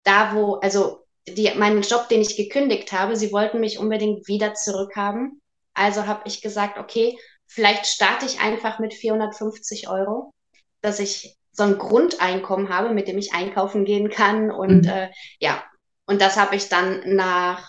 da, 0.02 0.34
wo, 0.34 0.54
also 0.56 1.06
die, 1.28 1.50
meinen 1.56 1.82
Job, 1.82 2.08
den 2.08 2.20
ich 2.20 2.36
gekündigt 2.36 2.92
habe, 2.92 3.16
sie 3.16 3.32
wollten 3.32 3.60
mich 3.60 3.78
unbedingt 3.78 4.26
wieder 4.28 4.54
zurückhaben. 4.54 5.40
Also 5.74 6.06
habe 6.06 6.22
ich 6.24 6.42
gesagt, 6.42 6.78
okay, 6.78 7.18
vielleicht 7.46 7.86
starte 7.86 8.26
ich 8.26 8.40
einfach 8.40 8.78
mit 8.78 8.94
450 8.94 9.88
Euro, 9.88 10.32
dass 10.80 11.00
ich 11.00 11.36
so 11.52 11.62
ein 11.64 11.78
Grundeinkommen 11.78 12.68
habe, 12.68 12.90
mit 12.90 13.08
dem 13.08 13.18
ich 13.18 13.32
einkaufen 13.32 13.84
gehen 13.84 14.10
kann. 14.10 14.50
Und 14.50 14.82
mhm. 14.82 14.90
äh, 14.90 15.10
ja, 15.38 15.62
und 16.06 16.20
das 16.20 16.36
habe 16.36 16.56
ich 16.56 16.68
dann 16.68 17.02
nach 17.14 17.68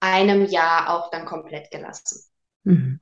einem 0.00 0.44
Jahr 0.44 0.90
auch 0.90 1.10
dann 1.10 1.26
komplett 1.26 1.70
gelassen. 1.70 2.22
Mhm. 2.64 3.00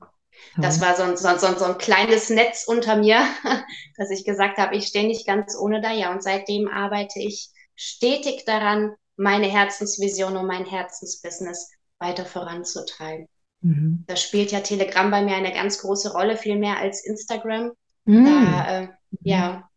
Das 0.57 0.81
war 0.81 0.95
so 0.95 1.03
ein, 1.03 1.17
so, 1.17 1.29
so, 1.37 1.57
so 1.57 1.65
ein 1.65 1.77
kleines 1.77 2.29
Netz 2.29 2.65
unter 2.67 2.95
mir, 2.95 3.25
dass 3.97 4.11
ich 4.11 4.25
gesagt 4.25 4.57
habe, 4.57 4.75
ich 4.75 4.85
stehe 4.85 5.07
nicht 5.07 5.25
ganz 5.25 5.57
ohne 5.57 5.81
da. 5.81 5.91
Ja, 5.91 6.11
und 6.11 6.21
seitdem 6.21 6.67
arbeite 6.67 7.19
ich 7.19 7.49
stetig 7.75 8.45
daran, 8.45 8.93
meine 9.15 9.47
Herzensvision 9.47 10.37
und 10.37 10.47
mein 10.47 10.65
Herzensbusiness 10.65 11.71
weiter 11.99 12.25
voranzutreiben. 12.25 13.27
Mhm. 13.61 14.03
Da 14.07 14.15
spielt 14.15 14.51
ja 14.51 14.59
Telegram 14.59 15.09
bei 15.09 15.21
mir 15.21 15.35
eine 15.35 15.53
ganz 15.53 15.79
große 15.79 16.11
Rolle, 16.13 16.37
viel 16.37 16.57
mehr 16.57 16.77
als 16.77 17.05
Instagram. 17.05 17.71
Mhm. 18.05 18.25
Da, 18.25 18.81
äh, 18.81 18.87
ja, 19.21 19.69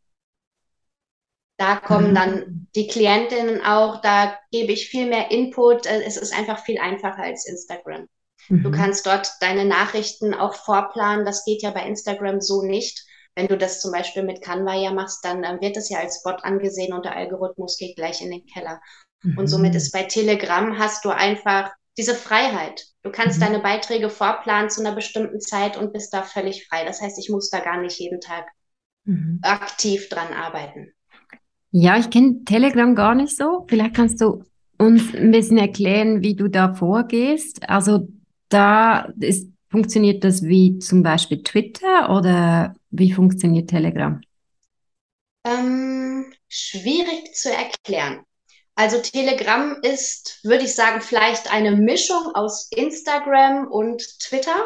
da 1.56 1.76
kommen 1.76 2.10
mhm. 2.10 2.14
dann 2.14 2.68
die 2.74 2.86
Klientinnen 2.86 3.62
auch, 3.64 4.00
da 4.00 4.38
gebe 4.50 4.72
ich 4.72 4.88
viel 4.88 5.06
mehr 5.06 5.30
Input. 5.30 5.86
Äh, 5.86 6.02
es 6.02 6.16
ist 6.16 6.36
einfach 6.36 6.64
viel 6.64 6.78
einfacher 6.78 7.22
als 7.22 7.46
Instagram. 7.46 8.08
Mhm. 8.48 8.62
Du 8.62 8.70
kannst 8.70 9.06
dort 9.06 9.30
deine 9.40 9.64
Nachrichten 9.64 10.34
auch 10.34 10.54
vorplanen. 10.54 11.24
Das 11.24 11.44
geht 11.44 11.62
ja 11.62 11.70
bei 11.70 11.86
Instagram 11.86 12.40
so 12.40 12.62
nicht. 12.62 13.04
Wenn 13.34 13.48
du 13.48 13.58
das 13.58 13.80
zum 13.80 13.92
Beispiel 13.92 14.22
mit 14.22 14.40
Canva 14.40 14.74
ja 14.74 14.92
machst, 14.92 15.24
dann 15.24 15.44
äh, 15.44 15.60
wird 15.60 15.76
das 15.76 15.90
ja 15.90 15.98
als 15.98 16.22
Bot 16.22 16.42
angesehen 16.44 16.94
und 16.94 17.04
der 17.04 17.16
Algorithmus 17.16 17.76
geht 17.76 17.96
gleich 17.96 18.22
in 18.22 18.30
den 18.30 18.46
Keller. 18.46 18.80
Mhm. 19.22 19.38
Und 19.38 19.46
somit 19.46 19.74
ist 19.74 19.92
bei 19.92 20.04
Telegram 20.04 20.78
hast 20.78 21.04
du 21.04 21.10
einfach 21.10 21.70
diese 21.98 22.14
Freiheit. 22.14 22.86
Du 23.02 23.10
kannst 23.10 23.38
mhm. 23.38 23.44
deine 23.44 23.58
Beiträge 23.60 24.10
vorplanen 24.10 24.70
zu 24.70 24.80
einer 24.80 24.94
bestimmten 24.94 25.40
Zeit 25.40 25.76
und 25.76 25.92
bist 25.92 26.14
da 26.14 26.22
völlig 26.22 26.66
frei. 26.66 26.84
Das 26.84 27.00
heißt, 27.00 27.18
ich 27.18 27.28
muss 27.28 27.50
da 27.50 27.60
gar 27.60 27.80
nicht 27.80 27.98
jeden 27.98 28.20
Tag 28.20 28.46
mhm. 29.04 29.38
aktiv 29.42 30.08
dran 30.08 30.32
arbeiten. 30.32 30.92
Ja, 31.70 31.98
ich 31.98 32.08
kenne 32.08 32.42
Telegram 32.44 32.94
gar 32.94 33.14
nicht 33.14 33.36
so. 33.36 33.66
Vielleicht 33.68 33.94
kannst 33.94 34.20
du 34.20 34.44
uns 34.78 35.14
ein 35.14 35.30
bisschen 35.30 35.58
erklären, 35.58 36.22
wie 36.22 36.34
du 36.34 36.48
da 36.48 36.74
vorgehst. 36.74 37.68
Also 37.68 38.08
da 38.48 39.12
ist, 39.20 39.48
funktioniert 39.68 40.24
das 40.24 40.42
wie 40.42 40.78
zum 40.78 41.02
Beispiel 41.02 41.42
Twitter 41.42 42.10
oder 42.10 42.74
wie 42.90 43.12
funktioniert 43.12 43.70
Telegram? 43.70 44.20
Ähm, 45.44 46.32
schwierig 46.48 47.34
zu 47.34 47.52
erklären. 47.52 48.24
Also 48.74 48.98
Telegram 49.00 49.76
ist, 49.82 50.40
würde 50.44 50.64
ich 50.64 50.74
sagen, 50.74 51.00
vielleicht 51.00 51.52
eine 51.52 51.72
Mischung 51.72 52.34
aus 52.34 52.68
Instagram 52.72 53.68
und 53.68 54.02
Twitter. 54.20 54.56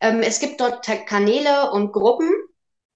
Ähm, 0.00 0.20
es 0.20 0.38
gibt 0.38 0.60
dort 0.60 0.86
Kanäle 1.06 1.70
und 1.72 1.92
Gruppen 1.92 2.30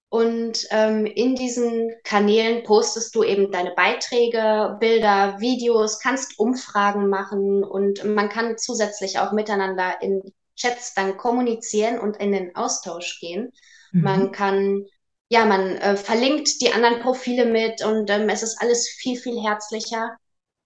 und 0.09 0.65
ähm, 0.71 1.05
in 1.05 1.35
diesen 1.35 1.93
Kanälen 2.03 2.63
postest 2.63 3.13
du 3.13 3.23
eben 3.23 3.51
deine 3.51 3.71
Beiträge, 3.71 4.77
Bilder, 4.79 5.39
Videos, 5.39 5.99
kannst 5.99 6.39
Umfragen 6.39 7.09
machen 7.09 7.63
und 7.63 8.03
man 8.05 8.29
kann 8.29 8.57
zusätzlich 8.57 9.19
auch 9.19 9.33
miteinander 9.33 10.01
in 10.01 10.21
Chats 10.55 10.93
dann 10.93 11.17
kommunizieren 11.17 11.99
und 11.99 12.17
in 12.17 12.31
den 12.31 12.55
Austausch 12.55 13.19
gehen. 13.19 13.51
Mhm. 13.91 14.01
Man 14.01 14.31
kann, 14.31 14.85
ja, 15.27 15.45
man 15.45 15.75
äh, 15.75 15.97
verlinkt 15.97 16.61
die 16.61 16.71
anderen 16.71 17.01
Profile 17.01 17.45
mit 17.45 17.83
und 17.83 18.09
ähm, 18.09 18.29
es 18.29 18.43
ist 18.43 18.61
alles 18.61 18.87
viel, 18.87 19.17
viel 19.17 19.41
herzlicher, 19.41 20.15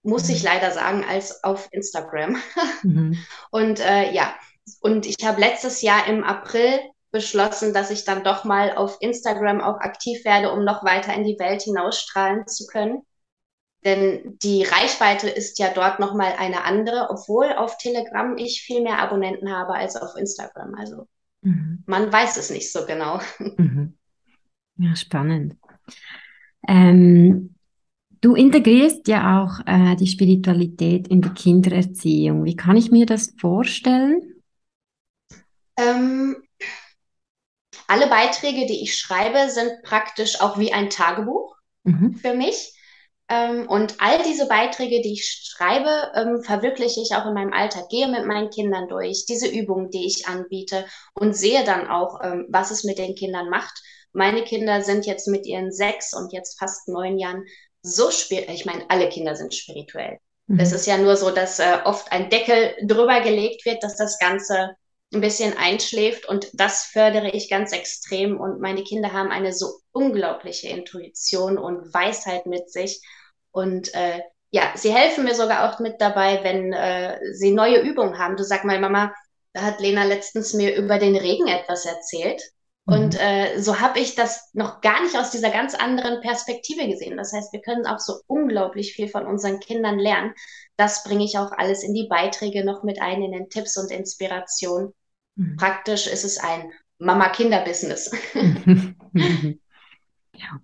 muss 0.04 0.28
mhm. 0.28 0.34
ich 0.36 0.42
leider 0.44 0.70
sagen, 0.70 1.04
als 1.04 1.42
auf 1.42 1.68
Instagram. 1.72 2.40
mhm. 2.84 3.18
Und 3.50 3.80
äh, 3.80 4.12
ja, 4.12 4.36
und 4.80 5.04
ich 5.04 5.16
habe 5.24 5.40
letztes 5.40 5.82
Jahr 5.82 6.06
im 6.06 6.22
April 6.22 6.78
beschlossen, 7.12 7.72
dass 7.72 7.90
ich 7.90 8.04
dann 8.04 8.24
doch 8.24 8.44
mal 8.44 8.74
auf 8.74 8.96
Instagram 9.00 9.60
auch 9.60 9.78
aktiv 9.78 10.24
werde, 10.24 10.50
um 10.50 10.64
noch 10.64 10.82
weiter 10.82 11.14
in 11.14 11.24
die 11.24 11.38
Welt 11.38 11.62
hinausstrahlen 11.62 12.48
zu 12.48 12.66
können. 12.66 13.02
Denn 13.84 14.38
die 14.42 14.62
Reichweite 14.62 15.28
ist 15.28 15.58
ja 15.58 15.72
dort 15.72 16.00
nochmal 16.00 16.34
eine 16.38 16.64
andere, 16.64 17.08
obwohl 17.10 17.52
auf 17.52 17.76
Telegram 17.78 18.36
ich 18.36 18.62
viel 18.62 18.82
mehr 18.82 18.98
Abonnenten 19.00 19.50
habe 19.50 19.74
als 19.74 19.96
auf 19.96 20.16
Instagram. 20.16 20.74
Also 20.74 21.08
mhm. 21.42 21.82
man 21.86 22.12
weiß 22.12 22.36
es 22.36 22.50
nicht 22.50 22.72
so 22.72 22.86
genau. 22.86 23.20
Mhm. 23.56 23.96
Ja, 24.78 24.96
spannend. 24.96 25.56
Ähm, 26.66 27.54
du 28.22 28.34
integrierst 28.34 29.06
ja 29.06 29.42
auch 29.42 29.60
äh, 29.66 29.94
die 29.96 30.06
Spiritualität 30.06 31.08
in 31.08 31.20
die 31.20 31.28
Kindererziehung. 31.28 32.44
Wie 32.44 32.56
kann 32.56 32.76
ich 32.76 32.90
mir 32.90 33.04
das 33.04 33.34
vorstellen? 33.38 34.22
Ähm, 35.76 36.36
alle 37.88 38.06
Beiträge, 38.08 38.66
die 38.66 38.82
ich 38.82 38.98
schreibe, 38.98 39.50
sind 39.50 39.82
praktisch 39.82 40.40
auch 40.40 40.58
wie 40.58 40.72
ein 40.72 40.90
Tagebuch 40.90 41.56
mhm. 41.84 42.14
für 42.14 42.34
mich. 42.34 42.74
Ähm, 43.28 43.68
und 43.68 43.96
all 43.98 44.22
diese 44.22 44.46
Beiträge, 44.46 45.00
die 45.00 45.14
ich 45.14 45.24
schreibe, 45.24 46.12
ähm, 46.14 46.42
verwirkliche 46.42 47.00
ich 47.00 47.14
auch 47.14 47.26
in 47.26 47.34
meinem 47.34 47.52
Alltag, 47.52 47.88
gehe 47.88 48.08
mit 48.08 48.26
meinen 48.26 48.50
Kindern 48.50 48.88
durch, 48.88 49.24
diese 49.26 49.48
Übungen, 49.48 49.90
die 49.90 50.06
ich 50.06 50.26
anbiete 50.26 50.86
und 51.14 51.34
sehe 51.34 51.64
dann 51.64 51.88
auch, 51.88 52.20
ähm, 52.22 52.46
was 52.50 52.70
es 52.70 52.84
mit 52.84 52.98
den 52.98 53.14
Kindern 53.14 53.48
macht. 53.48 53.80
Meine 54.12 54.42
Kinder 54.42 54.82
sind 54.82 55.06
jetzt 55.06 55.28
mit 55.28 55.46
ihren 55.46 55.72
sechs 55.72 56.12
und 56.12 56.32
jetzt 56.32 56.58
fast 56.58 56.88
neun 56.88 57.18
Jahren 57.18 57.44
so 57.82 58.10
spirituell. 58.10 58.54
Ich 58.54 58.66
meine, 58.66 58.84
alle 58.90 59.08
Kinder 59.08 59.34
sind 59.34 59.54
spirituell. 59.54 60.18
Mhm. 60.46 60.60
Es 60.60 60.72
ist 60.72 60.86
ja 60.86 60.98
nur 60.98 61.16
so, 61.16 61.30
dass 61.30 61.58
äh, 61.58 61.78
oft 61.84 62.12
ein 62.12 62.28
Deckel 62.28 62.74
drüber 62.82 63.20
gelegt 63.20 63.64
wird, 63.64 63.82
dass 63.82 63.96
das 63.96 64.18
Ganze 64.18 64.76
ein 65.12 65.20
bisschen 65.20 65.56
einschläft 65.56 66.26
und 66.26 66.48
das 66.54 66.84
fördere 66.84 67.30
ich 67.30 67.50
ganz 67.50 67.72
extrem 67.72 68.40
und 68.40 68.60
meine 68.60 68.82
Kinder 68.82 69.12
haben 69.12 69.30
eine 69.30 69.52
so 69.52 69.80
unglaubliche 69.92 70.68
Intuition 70.68 71.58
und 71.58 71.92
Weisheit 71.92 72.46
mit 72.46 72.70
sich 72.70 73.02
und 73.50 73.94
äh, 73.94 74.20
ja, 74.50 74.72
sie 74.74 74.94
helfen 74.94 75.24
mir 75.24 75.34
sogar 75.34 75.70
auch 75.70 75.80
mit 75.80 76.00
dabei, 76.00 76.40
wenn 76.42 76.72
äh, 76.72 77.18
sie 77.32 77.52
neue 77.52 77.80
Übungen 77.80 78.18
haben. 78.18 78.36
Du 78.36 78.44
sag 78.44 78.64
mal, 78.64 78.78
Mama, 78.78 79.14
da 79.54 79.62
hat 79.62 79.80
Lena 79.80 80.04
letztens 80.04 80.52
mir 80.52 80.76
über 80.76 80.98
den 80.98 81.16
Regen 81.16 81.48
etwas 81.48 81.86
erzählt. 81.86 82.42
Mhm. 82.84 82.94
Und 82.94 83.20
äh, 83.20 83.58
so 83.60 83.80
habe 83.80 83.98
ich 83.98 84.14
das 84.14 84.50
noch 84.52 84.82
gar 84.82 85.02
nicht 85.02 85.16
aus 85.16 85.30
dieser 85.30 85.50
ganz 85.50 85.74
anderen 85.74 86.20
Perspektive 86.20 86.86
gesehen. 86.86 87.16
Das 87.16 87.32
heißt, 87.32 87.52
wir 87.52 87.62
können 87.62 87.86
auch 87.86 87.98
so 87.98 88.20
unglaublich 88.26 88.92
viel 88.92 89.08
von 89.08 89.26
unseren 89.26 89.58
Kindern 89.58 89.98
lernen. 89.98 90.34
Das 90.76 91.02
bringe 91.02 91.24
ich 91.24 91.38
auch 91.38 91.52
alles 91.52 91.82
in 91.82 91.94
die 91.94 92.08
Beiträge 92.08 92.64
noch 92.64 92.82
mit 92.82 93.00
ein, 93.00 93.22
in 93.22 93.32
den 93.32 93.48
Tipps 93.48 93.78
und 93.78 93.90
Inspirationen. 93.90 94.92
Mhm. 95.36 95.56
Praktisch 95.56 96.06
ist 96.06 96.24
es 96.24 96.38
ein 96.38 96.70
Mama-Kinder-Business. 96.98 98.10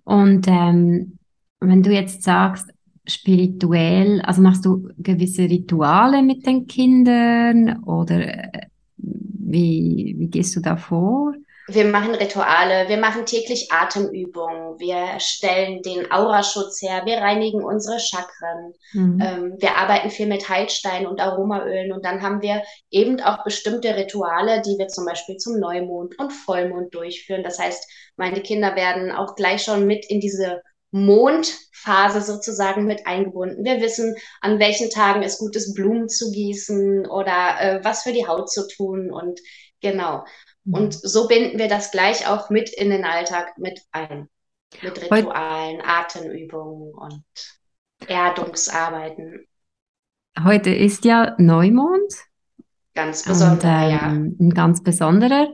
Und 0.03 0.47
ähm, 0.47 1.17
wenn 1.59 1.83
du 1.83 1.91
jetzt 1.91 2.23
sagst, 2.23 2.69
spirituell, 3.07 4.21
also 4.21 4.41
machst 4.41 4.65
du 4.65 4.89
gewisse 4.97 5.43
Rituale 5.43 6.21
mit 6.21 6.45
den 6.45 6.67
Kindern 6.67 7.83
oder 7.83 8.53
äh, 8.53 8.67
wie, 8.97 10.15
wie 10.17 10.27
gehst 10.27 10.55
du 10.55 10.59
da 10.59 10.77
vor? 10.77 11.33
Wir 11.71 11.85
machen 11.85 12.15
Rituale, 12.15 12.89
wir 12.89 12.97
machen 12.97 13.25
täglich 13.25 13.71
Atemübungen, 13.71 14.79
wir 14.79 15.19
stellen 15.19 15.81
den 15.81 16.11
Auraschutz 16.11 16.81
her, 16.81 17.03
wir 17.05 17.17
reinigen 17.17 17.63
unsere 17.63 17.99
Chakren, 17.99 18.73
mhm. 18.93 19.21
ähm, 19.21 19.55
wir 19.59 19.77
arbeiten 19.77 20.09
viel 20.09 20.27
mit 20.27 20.49
Heilsteinen 20.49 21.07
und 21.07 21.21
Aromaölen 21.21 21.91
und 21.91 22.05
dann 22.05 22.21
haben 22.21 22.41
wir 22.41 22.63
eben 22.89 23.21
auch 23.21 23.43
bestimmte 23.43 23.95
Rituale, 23.95 24.61
die 24.61 24.77
wir 24.77 24.87
zum 24.87 25.05
Beispiel 25.05 25.37
zum 25.37 25.59
Neumond 25.59 26.17
und 26.19 26.31
Vollmond 26.31 26.93
durchführen. 26.93 27.43
Das 27.43 27.59
heißt, 27.59 27.87
meine 28.17 28.41
Kinder 28.41 28.75
werden 28.75 29.11
auch 29.11 29.35
gleich 29.35 29.63
schon 29.63 29.85
mit 29.85 30.05
in 30.09 30.19
diese 30.19 30.61
Mondphase 30.91 32.21
sozusagen 32.21 32.85
mit 32.85 33.05
eingebunden. 33.05 33.63
Wir 33.63 33.79
wissen, 33.79 34.15
an 34.41 34.59
welchen 34.59 34.89
Tagen 34.89 35.23
es 35.23 35.37
gut 35.37 35.55
ist, 35.55 35.75
Blumen 35.75 36.09
zu 36.09 36.31
gießen 36.31 37.05
oder 37.07 37.59
äh, 37.59 37.79
was 37.83 38.03
für 38.03 38.11
die 38.11 38.27
Haut 38.27 38.49
zu 38.49 38.67
tun 38.67 39.11
und 39.11 39.39
genau. 39.81 40.23
Und 40.65 40.95
mhm. 40.95 41.07
so 41.07 41.27
binden 41.27 41.57
wir 41.57 41.67
das 41.67 41.91
gleich 41.91 42.27
auch 42.27 42.49
mit 42.49 42.69
in 42.69 42.89
den 42.89 43.05
Alltag 43.05 43.57
mit 43.57 43.81
ein. 43.91 44.29
Mit 44.83 45.01
Ritualen, 45.01 45.81
Atemübungen 45.81 46.93
und 46.93 47.23
Erdungsarbeiten. 48.07 49.47
Heute 50.43 50.69
ist 50.69 51.05
ja 51.05 51.35
Neumond. 51.39 52.13
Ganz 52.93 53.23
besonderer, 53.23 53.85
und, 53.85 53.91
ähm, 53.91 54.35
ja. 54.37 54.45
Ein 54.45 54.49
ganz 54.53 54.83
besonderer. 54.83 55.53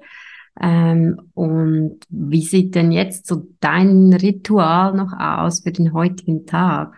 Ähm, 0.62 1.32
und 1.34 2.00
wie 2.10 2.44
sieht 2.44 2.76
denn 2.76 2.92
jetzt 2.92 3.28
so 3.28 3.48
dein 3.60 4.14
Ritual 4.14 4.94
noch 4.94 5.14
aus 5.18 5.62
für 5.62 5.72
den 5.72 5.94
heutigen 5.94 6.46
Tag? 6.46 6.96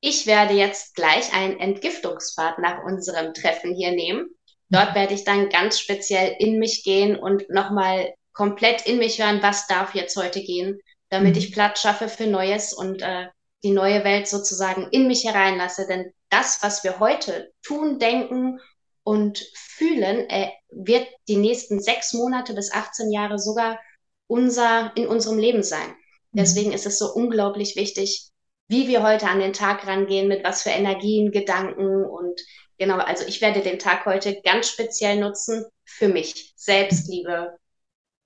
Ich 0.00 0.26
werde 0.26 0.54
jetzt 0.54 0.94
gleich 0.94 1.32
ein 1.34 1.58
Entgiftungsbad 1.58 2.58
nach 2.58 2.84
unserem 2.84 3.32
Treffen 3.32 3.74
hier 3.74 3.92
nehmen. 3.92 4.28
Dort 4.74 4.94
werde 4.94 5.14
ich 5.14 5.24
dann 5.24 5.48
ganz 5.48 5.78
speziell 5.78 6.34
in 6.38 6.58
mich 6.58 6.82
gehen 6.84 7.16
und 7.16 7.48
nochmal 7.48 8.12
komplett 8.32 8.86
in 8.86 8.98
mich 8.98 9.22
hören, 9.22 9.42
was 9.42 9.66
darf 9.66 9.94
jetzt 9.94 10.16
heute 10.16 10.42
gehen, 10.42 10.80
damit 11.08 11.34
mhm. 11.34 11.38
ich 11.38 11.52
Platz 11.52 11.80
schaffe 11.80 12.08
für 12.08 12.26
Neues 12.26 12.72
und 12.72 13.00
äh, 13.02 13.26
die 13.62 13.70
neue 13.70 14.04
Welt 14.04 14.28
sozusagen 14.28 14.88
in 14.90 15.06
mich 15.06 15.24
hereinlasse. 15.24 15.86
Denn 15.86 16.12
das, 16.28 16.62
was 16.62 16.84
wir 16.84 16.98
heute 16.98 17.52
tun, 17.62 17.98
denken 17.98 18.60
und 19.04 19.46
fühlen, 19.54 20.28
äh, 20.28 20.50
wird 20.70 21.06
die 21.28 21.36
nächsten 21.36 21.80
sechs 21.80 22.12
Monate 22.12 22.54
bis 22.54 22.72
18 22.72 23.12
Jahre 23.12 23.38
sogar 23.38 23.78
unser, 24.26 24.92
in 24.96 25.06
unserem 25.06 25.38
Leben 25.38 25.62
sein. 25.62 25.88
Mhm. 26.32 26.38
Deswegen 26.38 26.72
ist 26.72 26.86
es 26.86 26.98
so 26.98 27.12
unglaublich 27.14 27.76
wichtig, 27.76 28.30
wie 28.66 28.88
wir 28.88 29.02
heute 29.02 29.28
an 29.28 29.40
den 29.40 29.52
Tag 29.52 29.86
rangehen, 29.86 30.26
mit 30.26 30.42
was 30.42 30.62
für 30.62 30.70
Energien, 30.70 31.30
Gedanken 31.30 32.04
und 32.04 32.40
Genau, 32.78 32.96
also 32.98 33.24
ich 33.26 33.40
werde 33.40 33.60
den 33.60 33.78
Tag 33.78 34.04
heute 34.04 34.40
ganz 34.42 34.68
speziell 34.68 35.16
nutzen 35.18 35.64
für 35.84 36.08
mich. 36.08 36.52
Selbstliebe, 36.56 37.56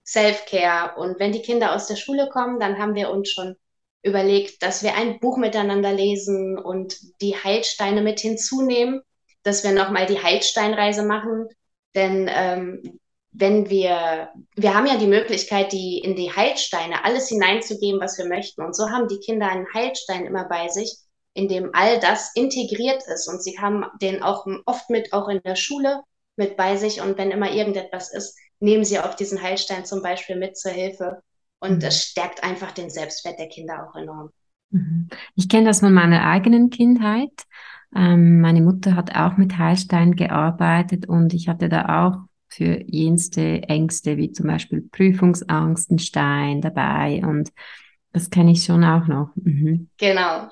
Self-Care. 0.07 0.97
Und 0.97 1.21
wenn 1.21 1.33
die 1.33 1.43
Kinder 1.43 1.75
aus 1.75 1.87
der 1.87 1.97
Schule 1.97 2.29
kommen, 2.31 2.59
dann 2.59 2.79
haben 2.79 2.95
wir 2.95 3.11
uns 3.11 3.31
schon 3.31 3.57
überlegt, 4.03 4.63
dass 4.63 4.83
wir 4.83 4.95
ein 4.95 5.21
Buch 5.21 5.37
miteinander 5.37 5.93
lesen 5.93 6.59
und 6.59 6.97
die 7.21 7.37
Heilsteine 7.37 8.01
mit 8.01 8.21
hinzunehmen, 8.21 9.03
dass 9.43 9.65
wir 9.65 9.73
nochmal 9.73 10.07
die 10.07 10.23
Heilsteinreise 10.23 11.03
machen. 11.03 11.49
Denn 11.95 12.31
ähm, 12.33 13.01
wenn 13.33 13.69
wir, 13.69 14.31
wir 14.57 14.75
haben 14.75 14.87
ja 14.87 14.97
die 14.97 15.07
Möglichkeit, 15.07 15.73
die 15.73 15.99
in 15.99 16.17
die 16.17 16.35
Heilsteine 16.35 17.05
alles 17.05 17.29
hineinzugeben, 17.29 18.01
was 18.01 18.17
wir 18.17 18.27
möchten. 18.27 18.63
Und 18.63 18.75
so 18.75 18.89
haben 18.91 19.09
die 19.09 19.21
Kinder 19.21 19.49
einen 19.49 19.67
Heilstein 19.75 20.25
immer 20.25 20.49
bei 20.49 20.69
sich 20.69 20.97
in 21.39 21.47
dem 21.47 21.71
all 21.73 22.01
das 22.01 22.33
integriert 22.35 23.03
ist. 23.07 23.29
Und 23.29 23.43
sie 23.43 23.59
haben 23.61 23.85
den 24.03 24.23
auch 24.23 24.45
oft 24.67 24.91
mit, 24.91 25.13
auch 25.13 25.29
in 25.29 25.41
der 25.45 25.55
Schule 25.55 26.03
mit 26.37 26.57
bei 26.57 26.77
sich. 26.77 27.01
Und 27.01 27.17
wenn 27.17 27.31
immer 27.31 27.53
irgendetwas 27.53 28.13
ist, 28.13 28.37
nehmen 28.59 28.85
sie 28.85 28.99
auch 28.99 29.15
diesen 29.15 29.41
Heilstein 29.41 29.85
zum 29.85 30.03
Beispiel 30.03 30.37
mit 30.37 30.57
zur 30.57 30.73
Hilfe. 30.73 31.23
Und 31.61 31.79
mhm. 31.79 31.85
es 31.85 32.03
stärkt 32.03 32.43
einfach 32.43 32.73
den 32.73 32.91
Selbstwert 32.91 33.39
der 33.39 33.49
Kinder 33.49 33.89
auch 33.89 33.95
enorm. 33.95 34.31
Mhm. 34.71 35.09
Ich 35.37 35.49
kenne 35.49 35.67
das 35.67 35.81
von 35.81 35.95
meiner 35.95 36.27
eigenen 36.27 36.71
Kindheit. 36.71 37.45
Ähm, 37.95 38.41
meine 38.41 38.61
Mutter 38.61 38.97
hat 38.97 39.15
auch 39.15 39.37
mit 39.37 39.57
Heilstein 39.57 40.17
gearbeitet 40.17 41.09
und 41.09 41.33
ich 41.33 41.49
hatte 41.49 41.69
da 41.69 42.07
auch 42.07 42.19
für 42.49 42.83
jenste 42.87 43.63
Ängste, 43.63 44.17
wie 44.17 44.33
zum 44.33 44.49
Beispiel 44.49 44.83
Prüfungsangst, 44.91 45.91
einen 45.91 45.99
Stein 45.99 46.61
dabei 46.61 47.23
und 47.25 47.51
das 48.13 48.31
kenne 48.31 48.53
ich 48.53 48.65
schon 48.65 48.85
auch 48.85 49.07
noch. 49.07 49.31
Mhm. 49.37 49.89
Genau. 49.99 50.49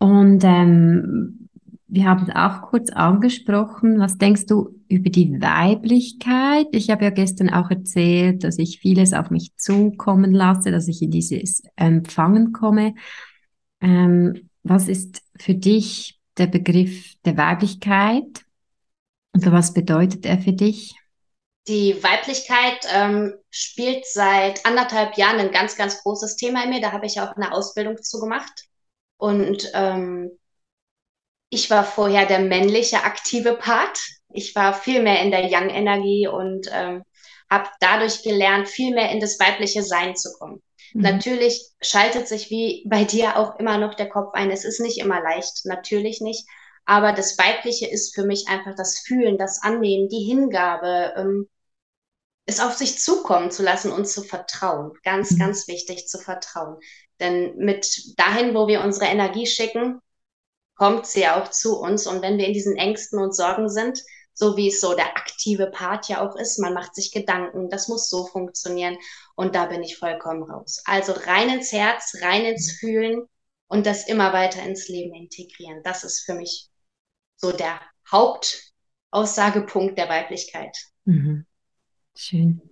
Und 0.00 0.42
ähm, 0.44 1.48
wir 1.86 2.04
haben 2.06 2.30
auch 2.32 2.62
kurz 2.62 2.90
angesprochen, 2.90 3.98
was 4.00 4.16
denkst 4.16 4.46
du, 4.46 4.80
über 4.88 5.10
die 5.10 5.40
Weiblichkeit. 5.40 6.66
Ich 6.72 6.88
habe 6.90 7.04
ja 7.04 7.10
gestern 7.10 7.50
auch 7.50 7.70
erzählt, 7.70 8.42
dass 8.42 8.58
ich 8.58 8.80
vieles 8.80 9.12
auf 9.12 9.30
mich 9.30 9.54
zukommen 9.56 10.32
lasse, 10.32 10.70
dass 10.70 10.88
ich 10.88 11.02
in 11.02 11.10
dieses 11.10 11.62
Empfangen 11.76 12.52
komme. 12.52 12.94
Ähm, 13.80 14.48
was 14.62 14.88
ist 14.88 15.22
für 15.36 15.54
dich 15.54 16.18
der 16.38 16.46
Begriff 16.46 17.14
der 17.24 17.36
Weiblichkeit? 17.36 18.44
Und 19.32 19.52
was 19.52 19.74
bedeutet 19.74 20.24
er 20.26 20.38
für 20.38 20.52
dich? 20.52 20.94
Die 21.68 22.02
Weiblichkeit 22.02 22.86
ähm, 22.92 23.34
spielt 23.50 24.06
seit 24.06 24.64
anderthalb 24.64 25.16
Jahren 25.18 25.38
ein 25.38 25.52
ganz, 25.52 25.76
ganz 25.76 26.02
großes 26.02 26.36
Thema 26.36 26.64
in 26.64 26.70
mir. 26.70 26.80
Da 26.80 26.92
habe 26.92 27.06
ich 27.06 27.20
auch 27.20 27.36
eine 27.36 27.52
Ausbildung 27.52 28.02
zu 28.02 28.18
gemacht. 28.18 28.69
Und 29.20 29.70
ähm, 29.74 30.30
ich 31.50 31.70
war 31.70 31.84
vorher 31.84 32.24
der 32.26 32.38
männliche 32.38 33.04
aktive 33.04 33.54
Part. 33.54 34.00
Ich 34.32 34.54
war 34.54 34.72
viel 34.72 35.02
mehr 35.02 35.20
in 35.20 35.30
der 35.30 35.44
Young-Energie 35.44 36.26
und 36.26 36.68
ähm, 36.72 37.02
habe 37.50 37.68
dadurch 37.80 38.22
gelernt, 38.22 38.68
viel 38.68 38.94
mehr 38.94 39.10
in 39.10 39.20
das 39.20 39.38
weibliche 39.38 39.82
Sein 39.82 40.16
zu 40.16 40.32
kommen. 40.38 40.62
Mhm. 40.94 41.02
Natürlich 41.02 41.68
schaltet 41.82 42.28
sich 42.28 42.48
wie 42.48 42.86
bei 42.88 43.04
dir 43.04 43.36
auch 43.36 43.58
immer 43.58 43.76
noch 43.76 43.94
der 43.94 44.08
Kopf 44.08 44.32
ein. 44.32 44.50
Es 44.50 44.64
ist 44.64 44.80
nicht 44.80 44.98
immer 44.98 45.20
leicht, 45.20 45.64
natürlich 45.66 46.22
nicht. 46.22 46.46
Aber 46.86 47.12
das 47.12 47.36
Weibliche 47.36 47.90
ist 47.90 48.14
für 48.14 48.24
mich 48.24 48.48
einfach 48.48 48.74
das 48.74 49.00
Fühlen, 49.00 49.36
das 49.36 49.60
Annehmen, 49.62 50.08
die 50.08 50.24
Hingabe, 50.24 51.12
ähm, 51.16 51.48
es 52.46 52.58
auf 52.58 52.72
sich 52.74 52.98
zukommen 52.98 53.50
zu 53.50 53.62
lassen 53.62 53.92
und 53.92 54.08
zu 54.08 54.22
vertrauen. 54.22 54.92
Ganz, 55.02 55.32
mhm. 55.32 55.40
ganz 55.40 55.68
wichtig 55.68 56.08
zu 56.08 56.18
vertrauen. 56.18 56.78
Denn 57.20 57.56
mit 57.56 58.18
dahin, 58.18 58.54
wo 58.54 58.66
wir 58.66 58.82
unsere 58.82 59.06
Energie 59.06 59.46
schicken, 59.46 60.00
kommt 60.74 61.06
sie 61.06 61.28
auch 61.28 61.50
zu 61.50 61.78
uns. 61.78 62.06
Und 62.06 62.22
wenn 62.22 62.38
wir 62.38 62.46
in 62.46 62.54
diesen 62.54 62.76
Ängsten 62.76 63.20
und 63.20 63.36
Sorgen 63.36 63.68
sind, 63.68 64.02
so 64.32 64.56
wie 64.56 64.68
es 64.68 64.80
so 64.80 64.94
der 64.94 65.16
aktive 65.16 65.66
Part 65.70 66.08
ja 66.08 66.26
auch 66.26 66.34
ist, 66.36 66.58
man 66.58 66.72
macht 66.72 66.94
sich 66.94 67.12
Gedanken, 67.12 67.68
das 67.68 67.88
muss 67.88 68.08
so 68.08 68.26
funktionieren. 68.26 68.96
Und 69.34 69.54
da 69.54 69.66
bin 69.66 69.82
ich 69.82 69.98
vollkommen 69.98 70.42
raus. 70.42 70.82
Also 70.86 71.12
rein 71.12 71.50
ins 71.50 71.72
Herz, 71.72 72.16
rein 72.22 72.46
ins 72.46 72.72
Fühlen 72.72 73.26
und 73.68 73.84
das 73.84 74.08
immer 74.08 74.32
weiter 74.32 74.62
ins 74.62 74.88
Leben 74.88 75.14
integrieren. 75.14 75.82
Das 75.84 76.04
ist 76.04 76.24
für 76.24 76.34
mich 76.34 76.68
so 77.36 77.52
der 77.52 77.80
Hauptaussagepunkt 78.10 79.98
der 79.98 80.08
Weiblichkeit. 80.08 80.76
Mhm. 81.04 81.46
Schön. 82.16 82.62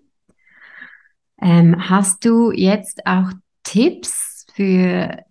Ähm, 1.40 1.88
hast 1.88 2.24
du 2.24 2.50
jetzt 2.50 3.06
auch 3.06 3.30
Tipps 3.62 4.37
für 4.58 5.22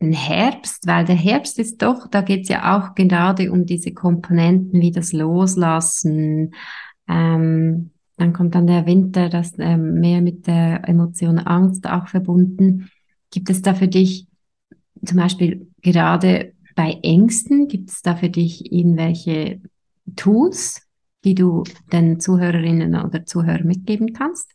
den 0.00 0.12
Herbst? 0.12 0.86
Weil 0.86 1.04
der 1.04 1.16
Herbst 1.16 1.58
ist 1.58 1.82
doch, 1.82 2.06
da 2.08 2.20
geht 2.20 2.44
es 2.44 2.48
ja 2.48 2.76
auch 2.76 2.94
gerade 2.94 3.50
um 3.50 3.66
diese 3.66 3.92
Komponenten 3.92 4.80
wie 4.80 4.92
das 4.92 5.12
Loslassen. 5.12 6.54
Ähm, 7.08 7.90
dann 8.16 8.32
kommt 8.32 8.54
dann 8.54 8.68
der 8.68 8.86
Winter, 8.86 9.28
das 9.28 9.54
ähm, 9.58 9.94
mehr 9.94 10.22
mit 10.22 10.46
der 10.46 10.88
Emotion 10.88 11.40
Angst 11.40 11.88
auch 11.88 12.06
verbunden. 12.06 12.88
Gibt 13.32 13.50
es 13.50 13.60
da 13.60 13.74
für 13.74 13.88
dich 13.88 14.28
zum 15.04 15.18
Beispiel 15.18 15.66
gerade 15.82 16.52
bei 16.76 17.00
Ängsten, 17.02 17.66
gibt 17.66 17.90
es 17.90 18.02
da 18.02 18.14
für 18.14 18.30
dich 18.30 18.72
irgendwelche 18.72 19.60
Tools, 20.14 20.86
die 21.24 21.34
du 21.34 21.64
den 21.92 22.20
Zuhörerinnen 22.20 22.94
oder 22.94 23.26
Zuhörern 23.26 23.66
mitgeben 23.66 24.12
kannst? 24.12 24.52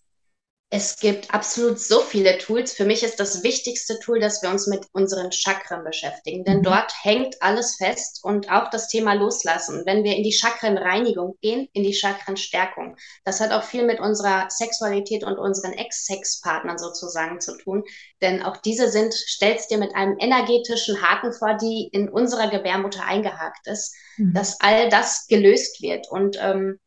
Es 0.74 0.96
gibt 1.00 1.34
absolut 1.34 1.80
so 1.80 2.00
viele 2.00 2.38
Tools. 2.38 2.72
Für 2.72 2.86
mich 2.86 3.04
ist 3.04 3.20
das 3.20 3.44
wichtigste 3.44 4.00
Tool, 4.00 4.22
dass 4.22 4.42
wir 4.42 4.50
uns 4.50 4.68
mit 4.68 4.88
unseren 4.94 5.34
Chakren 5.34 5.84
beschäftigen. 5.84 6.46
Denn 6.46 6.60
mhm. 6.60 6.64
dort 6.64 6.94
hängt 7.02 7.36
alles 7.42 7.76
fest 7.76 8.22
und 8.24 8.50
auch 8.50 8.70
das 8.70 8.88
Thema 8.88 9.14
Loslassen. 9.14 9.84
Wenn 9.86 10.06
wir 10.06 10.16
in 10.16 10.24
die 10.24 10.32
Chakrenreinigung 10.32 11.36
gehen, 11.42 11.68
in 11.74 11.84
die 11.84 11.94
Chakrenstärkung, 11.94 12.96
das 13.26 13.42
hat 13.42 13.52
auch 13.52 13.64
viel 13.64 13.86
mit 13.86 14.00
unserer 14.00 14.50
Sexualität 14.50 15.26
und 15.26 15.38
unseren 15.38 15.74
Ex-Sex-Partnern 15.74 16.78
sozusagen 16.78 17.42
zu 17.42 17.58
tun. 17.58 17.84
Denn 18.22 18.42
auch 18.42 18.56
diese 18.56 18.90
sind, 18.90 19.14
stellst 19.14 19.72
dir 19.72 19.78
mit 19.78 19.94
einem 19.94 20.16
energetischen 20.20 21.02
Haken 21.02 21.34
vor, 21.34 21.58
die 21.58 21.90
in 21.92 22.08
unserer 22.08 22.50
Gebärmutter 22.50 23.04
eingehakt 23.04 23.68
ist, 23.68 23.94
mhm. 24.16 24.34
dass 24.34 24.62
all 24.62 24.88
das 24.88 25.28
gelöst 25.28 25.82
wird. 25.82 26.10
Und 26.10 26.38
ähm, 26.40 26.80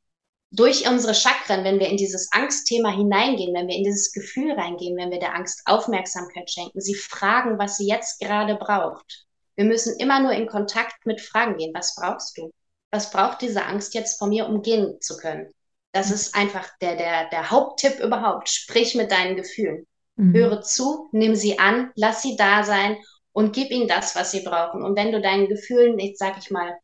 durch 0.54 0.88
unsere 0.88 1.14
Chakren, 1.14 1.64
wenn 1.64 1.80
wir 1.80 1.88
in 1.88 1.96
dieses 1.96 2.30
Angstthema 2.32 2.90
hineingehen, 2.90 3.54
wenn 3.54 3.66
wir 3.66 3.74
in 3.74 3.84
dieses 3.84 4.12
Gefühl 4.12 4.52
reingehen, 4.52 4.96
wenn 4.96 5.10
wir 5.10 5.18
der 5.18 5.34
Angst 5.34 5.62
Aufmerksamkeit 5.66 6.48
schenken, 6.50 6.80
sie 6.80 6.94
fragen, 6.94 7.58
was 7.58 7.76
sie 7.76 7.88
jetzt 7.88 8.20
gerade 8.20 8.54
braucht. 8.54 9.24
Wir 9.56 9.64
müssen 9.64 9.98
immer 9.98 10.20
nur 10.20 10.32
in 10.32 10.46
Kontakt 10.46 11.06
mit 11.06 11.20
Fragen 11.20 11.56
gehen. 11.56 11.72
Was 11.74 11.94
brauchst 11.96 12.38
du? 12.38 12.52
Was 12.90 13.10
braucht 13.10 13.42
diese 13.42 13.64
Angst 13.64 13.94
jetzt 13.94 14.18
von 14.18 14.28
mir, 14.28 14.48
um 14.48 14.62
gehen 14.62 15.00
zu 15.00 15.16
können? 15.16 15.52
Das 15.92 16.10
ist 16.10 16.34
einfach 16.34 16.68
der, 16.80 16.96
der, 16.96 17.28
der 17.30 17.50
Haupttipp 17.50 17.98
überhaupt. 18.00 18.48
Sprich 18.48 18.94
mit 18.94 19.10
deinen 19.10 19.36
Gefühlen. 19.36 19.86
Mhm. 20.16 20.34
Höre 20.34 20.62
zu, 20.62 21.08
nimm 21.12 21.34
sie 21.34 21.58
an, 21.58 21.90
lass 21.96 22.22
sie 22.22 22.36
da 22.36 22.62
sein 22.62 22.96
und 23.32 23.52
gib 23.52 23.70
ihnen 23.70 23.88
das, 23.88 24.14
was 24.14 24.30
sie 24.30 24.42
brauchen. 24.42 24.84
Und 24.84 24.96
wenn 24.96 25.10
du 25.10 25.20
deinen 25.20 25.48
Gefühlen, 25.48 25.98
jetzt 25.98 26.18
sag 26.20 26.38
ich 26.38 26.50
mal, 26.50 26.76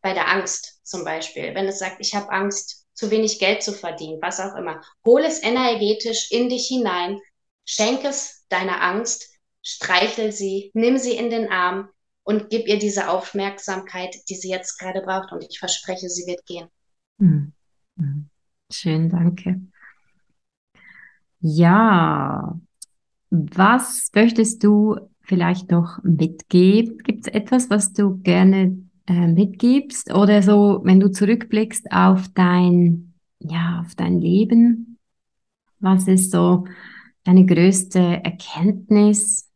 bei 0.00 0.14
der 0.14 0.28
Angst 0.28 0.80
zum 0.84 1.04
Beispiel, 1.04 1.54
wenn 1.54 1.66
es 1.66 1.78
sagt, 1.78 1.96
ich 2.00 2.14
habe 2.14 2.30
Angst, 2.30 2.77
zu 2.98 3.12
wenig 3.12 3.38
Geld 3.38 3.62
zu 3.62 3.72
verdienen, 3.72 4.18
was 4.20 4.40
auch 4.40 4.56
immer. 4.56 4.82
Hol 5.06 5.20
es 5.20 5.40
energetisch 5.40 6.32
in 6.32 6.48
dich 6.48 6.66
hinein, 6.66 7.20
schenk 7.64 8.02
es 8.02 8.44
deiner 8.48 8.82
Angst, 8.82 9.38
streichel 9.62 10.32
sie, 10.32 10.72
nimm 10.74 10.98
sie 10.98 11.16
in 11.16 11.30
den 11.30 11.48
Arm 11.48 11.90
und 12.24 12.50
gib 12.50 12.66
ihr 12.66 12.76
diese 12.76 13.08
Aufmerksamkeit, 13.08 14.16
die 14.28 14.34
sie 14.34 14.50
jetzt 14.50 14.80
gerade 14.80 15.02
braucht. 15.02 15.30
Und 15.30 15.46
ich 15.48 15.60
verspreche, 15.60 16.08
sie 16.08 16.26
wird 16.26 16.44
gehen. 16.44 16.66
Hm. 17.20 17.52
hm. 17.96 18.28
Schön, 18.68 19.08
danke. 19.08 19.60
Ja, 21.38 22.58
was 23.30 24.10
möchtest 24.12 24.64
du 24.64 24.98
vielleicht 25.20 25.70
noch 25.70 26.02
mitgeben? 26.02 26.98
Gibt 26.98 27.28
es 27.28 27.32
etwas, 27.32 27.70
was 27.70 27.92
du 27.92 28.18
gerne 28.18 28.87
äh, 29.08 29.26
mitgibst 29.26 30.12
oder 30.12 30.42
so, 30.42 30.80
wenn 30.84 31.00
du 31.00 31.10
zurückblickst 31.10 31.90
auf 31.90 32.26
dein, 32.34 33.14
ja, 33.40 33.82
auf 33.84 33.94
dein 33.94 34.20
Leben, 34.20 34.98
was 35.80 36.06
ist 36.08 36.30
so 36.30 36.66
deine 37.24 37.46
größte 37.46 37.98
Erkenntnis? 37.98 39.48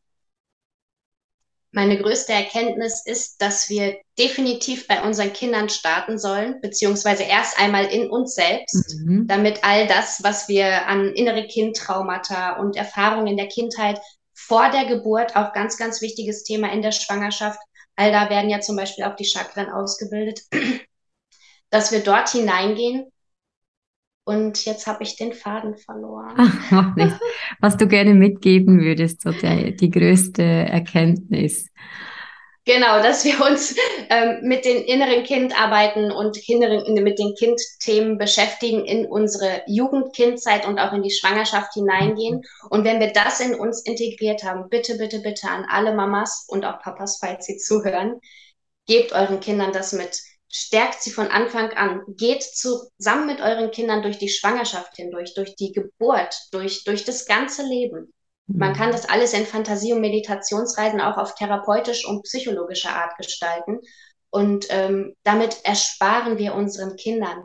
Meine 1.74 1.98
größte 1.98 2.32
Erkenntnis 2.32 3.02
ist, 3.06 3.40
dass 3.40 3.70
wir 3.70 3.96
definitiv 4.18 4.86
bei 4.86 5.02
unseren 5.02 5.32
Kindern 5.32 5.70
starten 5.70 6.18
sollen, 6.18 6.60
beziehungsweise 6.60 7.22
erst 7.22 7.58
einmal 7.58 7.86
in 7.86 8.10
uns 8.10 8.34
selbst, 8.34 8.96
mhm. 9.00 9.26
damit 9.26 9.64
all 9.64 9.86
das, 9.86 10.22
was 10.22 10.48
wir 10.48 10.86
an 10.86 11.14
innere 11.14 11.46
Kindtraumata 11.46 12.58
und 12.60 12.76
Erfahrungen 12.76 13.26
in 13.26 13.36
der 13.38 13.48
Kindheit 13.48 13.98
vor 14.34 14.70
der 14.70 14.84
Geburt, 14.84 15.34
auch 15.34 15.54
ganz, 15.54 15.78
ganz 15.78 16.02
wichtiges 16.02 16.42
Thema 16.42 16.70
in 16.72 16.82
der 16.82 16.92
Schwangerschaft, 16.92 17.58
All 17.96 18.10
da 18.10 18.30
werden 18.30 18.50
ja 18.50 18.60
zum 18.60 18.76
Beispiel 18.76 19.04
auch 19.04 19.16
die 19.16 19.24
Chakren 19.24 19.70
ausgebildet, 19.70 20.40
dass 21.70 21.92
wir 21.92 22.00
dort 22.00 22.30
hineingehen. 22.30 23.06
Und 24.24 24.64
jetzt 24.64 24.86
habe 24.86 25.02
ich 25.02 25.16
den 25.16 25.32
Faden 25.32 25.76
verloren. 25.76 26.34
Ach, 26.38 26.96
Was 27.60 27.76
du 27.76 27.88
gerne 27.88 28.14
mitgeben 28.14 28.80
würdest, 28.80 29.22
so 29.22 29.32
der, 29.32 29.72
die 29.72 29.90
größte 29.90 30.42
Erkenntnis. 30.42 31.68
Genau, 32.64 33.02
dass 33.02 33.24
wir 33.24 33.40
uns 33.44 33.74
ähm, 34.08 34.38
mit 34.42 34.64
den 34.64 34.84
inneren 34.84 35.24
Kind 35.24 35.58
arbeiten 35.60 36.12
und 36.12 36.48
inneren, 36.48 36.94
mit 37.02 37.18
den 37.18 37.34
Kindthemen 37.34 38.18
beschäftigen 38.18 38.84
in 38.84 39.06
unsere 39.06 39.62
Jugendkindzeit 39.66 40.64
und 40.66 40.78
auch 40.78 40.92
in 40.92 41.02
die 41.02 41.10
Schwangerschaft 41.10 41.74
hineingehen. 41.74 42.42
Und 42.70 42.84
wenn 42.84 43.00
wir 43.00 43.12
das 43.12 43.40
in 43.40 43.56
uns 43.56 43.82
integriert 43.84 44.44
haben, 44.44 44.68
bitte, 44.68 44.96
bitte, 44.96 45.18
bitte 45.18 45.48
an 45.48 45.66
alle 45.68 45.92
Mamas 45.92 46.46
und 46.48 46.64
auch 46.64 46.80
Papas, 46.80 47.18
falls 47.20 47.46
sie 47.46 47.56
zuhören, 47.56 48.20
gebt 48.86 49.12
euren 49.12 49.40
Kindern 49.40 49.72
das 49.72 49.92
mit. 49.92 50.20
Stärkt 50.48 51.02
sie 51.02 51.10
von 51.10 51.28
Anfang 51.28 51.70
an. 51.72 52.02
Geht 52.16 52.44
zusammen 52.44 53.26
mit 53.26 53.40
euren 53.40 53.72
Kindern 53.72 54.02
durch 54.02 54.18
die 54.18 54.28
Schwangerschaft 54.28 54.94
hindurch, 54.94 55.34
durch 55.34 55.56
die 55.56 55.72
Geburt, 55.72 56.36
durch, 56.52 56.84
durch 56.84 57.04
das 57.04 57.26
ganze 57.26 57.64
Leben. 57.64 58.12
Man 58.54 58.74
kann 58.74 58.88
mhm. 58.88 58.92
das 58.92 59.08
alles 59.08 59.32
in 59.32 59.46
Fantasie- 59.46 59.92
und 59.92 60.00
Meditationsreisen 60.00 61.00
auch 61.00 61.16
auf 61.16 61.34
therapeutisch 61.34 62.06
und 62.06 62.22
psychologische 62.24 62.90
Art 62.90 63.16
gestalten. 63.16 63.80
Und 64.30 64.66
ähm, 64.70 65.14
damit 65.24 65.64
ersparen 65.64 66.38
wir 66.38 66.54
unseren 66.54 66.96
Kindern 66.96 67.44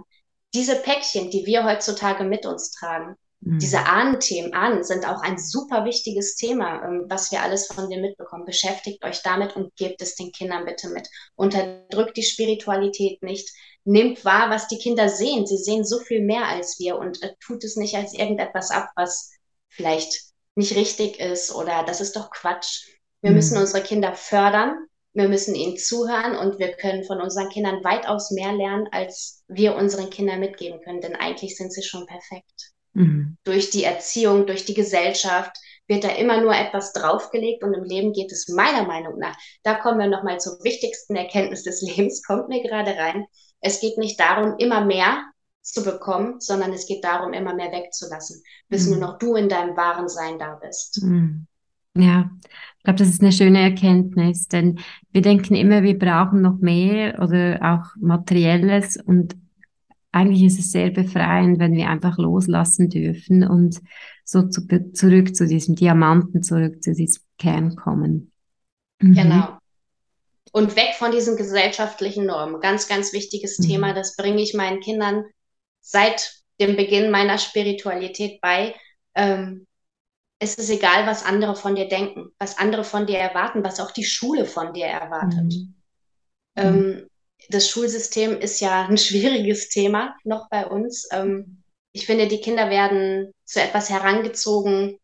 diese 0.54 0.76
Päckchen, 0.76 1.30
die 1.30 1.46
wir 1.46 1.66
heutzutage 1.66 2.24
mit 2.24 2.46
uns 2.46 2.72
tragen. 2.72 3.16
Mhm. 3.42 3.60
Diese 3.60 3.86
Ahnenthemen, 3.86 4.54
Ahnen 4.54 4.84
sind 4.84 5.08
auch 5.08 5.22
ein 5.22 5.38
super 5.38 5.86
wichtiges 5.86 6.36
Thema, 6.36 6.84
ähm, 6.84 7.06
was 7.08 7.32
wir 7.32 7.42
alles 7.42 7.68
von 7.68 7.90
dir 7.90 8.00
mitbekommen. 8.00 8.46
Beschäftigt 8.46 9.04
euch 9.04 9.22
damit 9.22 9.56
und 9.56 9.76
gebt 9.76 10.02
es 10.02 10.16
den 10.16 10.32
Kindern 10.32 10.66
bitte 10.66 10.90
mit. 10.90 11.08
Unterdrückt 11.36 12.18
die 12.18 12.24
Spiritualität 12.24 13.22
nicht. 13.22 13.50
Nehmt 13.84 14.26
wahr, 14.26 14.50
was 14.50 14.68
die 14.68 14.80
Kinder 14.80 15.10
sehen. 15.10 15.46
Sie 15.46 15.58
sehen 15.58 15.86
so 15.86 16.00
viel 16.00 16.22
mehr 16.22 16.46
als 16.46 16.80
wir 16.80 16.98
und 16.98 17.22
äh, 17.22 17.34
tut 17.40 17.64
es 17.64 17.76
nicht 17.76 17.96
als 17.96 18.14
irgendetwas 18.14 18.72
ab, 18.72 18.90
was 18.96 19.32
vielleicht 19.70 20.27
nicht 20.58 20.76
richtig 20.76 21.20
ist 21.20 21.54
oder 21.54 21.84
das 21.86 22.02
ist 22.02 22.16
doch 22.16 22.32
Quatsch. 22.32 22.88
Wir 23.22 23.32
mhm. 23.32 23.38
müssen 23.38 23.58
unsere 23.58 23.84
Kinder 23.84 24.14
fördern, 24.14 24.88
Wir 25.14 25.30
müssen 25.30 25.56
ihnen 25.56 25.78
zuhören 25.78 26.36
und 26.36 26.60
wir 26.60 26.74
können 26.74 27.04
von 27.04 27.20
unseren 27.22 27.50
Kindern 27.50 27.84
weitaus 27.84 28.30
mehr 28.32 28.54
lernen, 28.54 28.88
als 28.92 29.44
wir 29.48 29.76
unseren 29.76 30.12
Kindern 30.12 30.40
mitgeben 30.40 30.80
können, 30.82 31.02
denn 31.02 31.16
eigentlich 31.16 31.58
sind 31.58 31.74
sie 31.74 31.82
schon 31.82 32.06
perfekt. 32.06 32.74
Mhm. 32.94 33.38
Durch 33.44 33.70
die 33.70 33.84
Erziehung, 33.84 34.46
durch 34.46 34.66
die 34.66 34.74
Gesellschaft 34.74 35.58
wird 35.88 36.04
da 36.04 36.10
immer 36.10 36.42
nur 36.42 36.54
etwas 36.54 36.94
draufgelegt 36.94 37.64
und 37.64 37.74
im 37.74 37.84
Leben 37.84 38.12
geht 38.12 38.32
es 38.32 38.48
meiner 38.50 38.84
Meinung 38.84 39.18
nach, 39.18 39.36
da 39.64 39.76
kommen 39.76 40.00
wir 40.00 40.08
nochmal 40.08 40.40
zur 40.40 40.64
wichtigsten 40.64 41.16
Erkenntnis 41.16 41.64
des 41.64 41.82
Lebens, 41.96 42.24
kommt 42.24 42.50
mir 42.50 42.62
gerade 42.62 42.96
rein. 42.96 43.26
Es 43.60 43.80
geht 43.80 43.98
nicht 43.98 44.20
darum, 44.20 44.56
immer 44.60 44.86
mehr 44.86 45.24
zu 45.74 45.84
bekommen, 45.84 46.40
sondern 46.40 46.72
es 46.74 46.88
geht 46.88 47.04
darum, 47.04 47.34
immer 47.34 47.54
mehr 47.54 47.72
wegzulassen, 47.72 48.42
bis 48.70 48.86
mhm. 48.86 48.92
nur 48.92 49.00
noch 49.02 49.18
du 49.18 49.36
in 49.36 49.50
deinem 49.50 49.76
wahren 49.76 50.08
Sein 50.08 50.40
da 50.40 50.56
bist. 50.56 51.04
Mhm. 51.04 51.48
Ja, 51.96 52.30
ich 52.78 52.84
glaube, 52.84 53.00
das 53.00 53.10
ist 53.10 53.22
eine 53.22 53.32
schöne 53.32 53.60
Erkenntnis, 53.60 54.48
denn 54.48 54.80
wir 55.12 55.22
denken 55.22 55.56
immer, 55.56 55.84
wir 55.84 55.98
brauchen 55.98 56.42
noch 56.42 56.60
mehr 56.60 57.20
oder 57.22 57.60
auch 57.62 57.96
Materielles 58.00 58.98
und 58.98 59.36
eigentlich 60.12 60.44
ist 60.44 60.60
es 60.60 60.72
sehr 60.72 60.90
befreiend, 60.90 61.60
wenn 61.60 61.74
wir 61.74 61.90
einfach 61.90 62.18
loslassen 62.18 62.90
dürfen 62.90 63.48
und 63.48 63.82
so 64.24 64.48
zu, 64.48 64.68
zurück 64.94 65.36
zu 65.36 65.48
diesem 65.48 65.76
Diamanten, 65.76 66.44
zurück 66.44 66.82
zu 66.82 66.94
diesem 66.94 67.24
Kern 67.38 67.76
kommen. 67.76 68.32
Mhm. 69.02 69.14
Genau. 69.14 69.58
Und 70.52 70.76
weg 70.76 70.96
von 70.98 71.12
diesen 71.12 71.38
gesellschaftlichen 71.38 72.26
Normen. 72.26 72.62
Ganz, 72.62 72.88
ganz 72.88 73.14
wichtiges 73.14 73.60
mhm. 73.60 73.64
Thema. 73.64 73.94
Das 73.94 74.16
bringe 74.16 74.42
ich 74.42 74.54
meinen 74.54 74.80
Kindern 74.80 75.26
seit 75.88 76.44
dem 76.60 76.76
Beginn 76.76 77.12
meiner 77.12 77.38
Spiritualität 77.38 78.42
bei. 78.42 78.76
Ähm, 79.16 79.68
es 80.40 80.56
ist 80.56 80.70
egal, 80.70 81.08
was 81.08 81.24
andere 81.24 81.56
von 81.56 81.76
dir 81.76 81.88
denken, 81.88 82.30
was 82.38 82.58
andere 82.58 82.84
von 82.84 83.08
dir 83.08 83.18
erwarten, 83.18 83.64
was 83.64 83.80
auch 83.80 83.92
die 83.92 84.04
Schule 84.04 84.46
von 84.46 84.74
dir 84.74 84.86
erwartet. 84.86 85.54
Mhm. 85.54 85.76
Ähm, 86.56 87.10
das 87.50 87.70
Schulsystem 87.70 88.38
ist 88.40 88.60
ja 88.60 88.86
ein 88.86 88.98
schwieriges 89.08 89.70
Thema 89.70 90.16
noch 90.24 90.50
bei 90.50 90.68
uns. 90.68 91.08
Ähm, 91.12 91.64
ich 91.94 92.06
finde, 92.06 92.28
die 92.28 92.42
Kinder 92.42 92.70
werden 92.70 93.34
zu 93.46 93.62
etwas 93.62 93.90
herangezogen, 93.90 95.00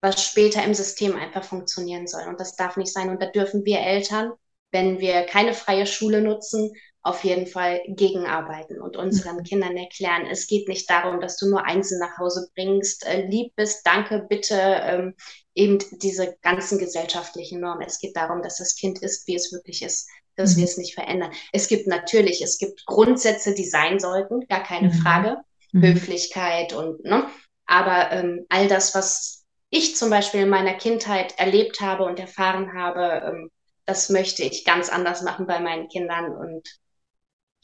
was 0.00 0.24
später 0.24 0.62
im 0.62 0.74
System 0.74 1.16
einfach 1.16 1.44
funktionieren 1.44 2.06
soll. 2.06 2.22
Und 2.28 2.38
das 2.38 2.56
darf 2.56 2.76
nicht 2.76 2.92
sein. 2.92 3.10
Und 3.10 3.20
da 3.20 3.26
dürfen 3.26 3.64
wir 3.64 3.80
Eltern, 3.80 4.32
wenn 4.70 5.00
wir 5.00 5.24
keine 5.24 5.54
freie 5.54 5.86
Schule 5.86 6.20
nutzen, 6.22 6.72
auf 7.04 7.22
jeden 7.22 7.46
Fall 7.46 7.82
gegenarbeiten 7.86 8.80
und 8.80 8.96
unseren 8.96 9.36
mhm. 9.36 9.42
Kindern 9.42 9.76
erklären, 9.76 10.26
es 10.26 10.46
geht 10.46 10.68
nicht 10.68 10.88
darum, 10.88 11.20
dass 11.20 11.36
du 11.36 11.48
nur 11.48 11.66
Einzeln 11.66 12.00
nach 12.00 12.16
Hause 12.16 12.48
bringst, 12.54 13.06
äh, 13.06 13.26
lieb 13.26 13.52
bist, 13.56 13.86
danke, 13.86 14.24
bitte, 14.26 14.56
ähm, 14.56 15.14
eben 15.54 15.78
diese 16.00 16.34
ganzen 16.40 16.78
gesellschaftlichen 16.78 17.60
Normen. 17.60 17.86
Es 17.86 17.98
geht 17.98 18.16
darum, 18.16 18.42
dass 18.42 18.56
das 18.56 18.74
Kind 18.74 19.02
ist, 19.02 19.28
wie 19.28 19.34
es 19.34 19.52
wirklich 19.52 19.82
ist, 19.82 20.08
dass 20.34 20.54
mhm. 20.54 20.60
wir 20.60 20.64
es 20.64 20.78
nicht 20.78 20.94
verändern. 20.94 21.30
Es 21.52 21.68
gibt 21.68 21.86
natürlich, 21.86 22.40
es 22.42 22.56
gibt 22.56 22.86
Grundsätze, 22.86 23.54
die 23.54 23.66
sein 23.66 24.00
sollten, 24.00 24.46
gar 24.48 24.62
keine 24.62 24.88
mhm. 24.88 24.94
Frage, 24.94 25.36
mhm. 25.72 25.82
Höflichkeit 25.82 26.72
und, 26.72 27.04
ne, 27.04 27.26
aber 27.66 28.12
ähm, 28.12 28.46
all 28.48 28.66
das, 28.66 28.94
was 28.94 29.44
ich 29.68 29.94
zum 29.94 30.08
Beispiel 30.08 30.40
in 30.40 30.48
meiner 30.48 30.74
Kindheit 30.74 31.38
erlebt 31.38 31.82
habe 31.82 32.04
und 32.04 32.18
erfahren 32.18 32.72
habe, 32.72 33.26
ähm, 33.26 33.50
das 33.84 34.08
möchte 34.08 34.42
ich 34.42 34.64
ganz 34.64 34.88
anders 34.88 35.20
machen 35.20 35.46
bei 35.46 35.60
meinen 35.60 35.88
Kindern 35.88 36.34
und 36.34 36.66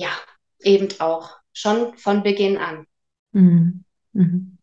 ja, 0.00 0.08
eben 0.62 0.88
auch 0.98 1.30
schon 1.52 1.96
von 1.96 2.22
Beginn 2.22 2.56
an. 2.56 2.86
Mhm. 3.32 3.84
Mhm. 4.12 4.58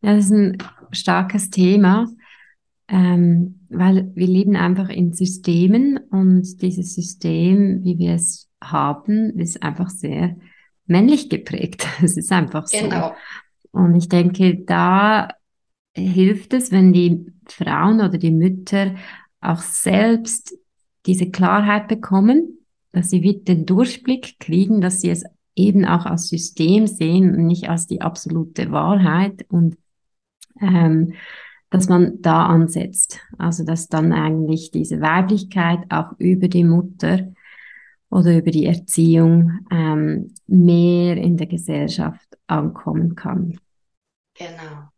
Ja, 0.00 0.14
das 0.14 0.26
ist 0.26 0.32
ein 0.32 0.58
starkes 0.92 1.50
Thema, 1.50 2.08
ähm, 2.88 3.66
weil 3.68 4.10
wir 4.14 4.26
leben 4.26 4.56
einfach 4.56 4.88
in 4.88 5.12
Systemen 5.12 5.98
und 6.10 6.62
dieses 6.62 6.94
System, 6.94 7.84
wie 7.84 7.98
wir 7.98 8.14
es 8.14 8.48
haben, 8.62 9.38
ist 9.38 9.62
einfach 9.62 9.90
sehr 9.90 10.36
männlich 10.86 11.28
geprägt. 11.28 11.86
Es 12.02 12.16
ist 12.16 12.32
einfach 12.32 12.66
so. 12.66 12.78
Genau. 12.78 13.14
Und 13.72 13.94
ich 13.94 14.08
denke, 14.08 14.64
da 14.64 15.28
hilft 15.94 16.54
es, 16.54 16.72
wenn 16.72 16.92
die 16.94 17.26
Frauen 17.46 18.00
oder 18.00 18.16
die 18.16 18.30
Mütter 18.30 18.94
auch 19.40 19.60
selbst 19.60 20.56
diese 21.04 21.30
Klarheit 21.30 21.88
bekommen, 21.88 22.57
dass 22.98 23.10
sie 23.10 23.22
wieder 23.22 23.54
den 23.54 23.64
Durchblick 23.64 24.40
kriegen, 24.40 24.80
dass 24.80 25.00
sie 25.00 25.10
es 25.10 25.22
eben 25.54 25.84
auch 25.84 26.04
als 26.04 26.28
System 26.28 26.88
sehen 26.88 27.32
und 27.32 27.46
nicht 27.46 27.68
als 27.68 27.86
die 27.86 28.00
absolute 28.00 28.72
Wahrheit 28.72 29.46
und 29.48 29.76
ähm, 30.60 31.14
dass 31.70 31.88
man 31.88 32.20
da 32.22 32.46
ansetzt. 32.46 33.20
Also 33.38 33.64
dass 33.64 33.86
dann 33.86 34.12
eigentlich 34.12 34.72
diese 34.72 35.00
Weiblichkeit 35.00 35.78
auch 35.90 36.18
über 36.18 36.48
die 36.48 36.64
Mutter 36.64 37.28
oder 38.10 38.36
über 38.36 38.50
die 38.50 38.66
Erziehung 38.66 39.60
ähm, 39.70 40.34
mehr 40.48 41.18
in 41.18 41.36
der 41.36 41.46
Gesellschaft 41.46 42.26
ankommen 42.48 43.14
kann. 43.14 43.60
Genau. 44.34 44.88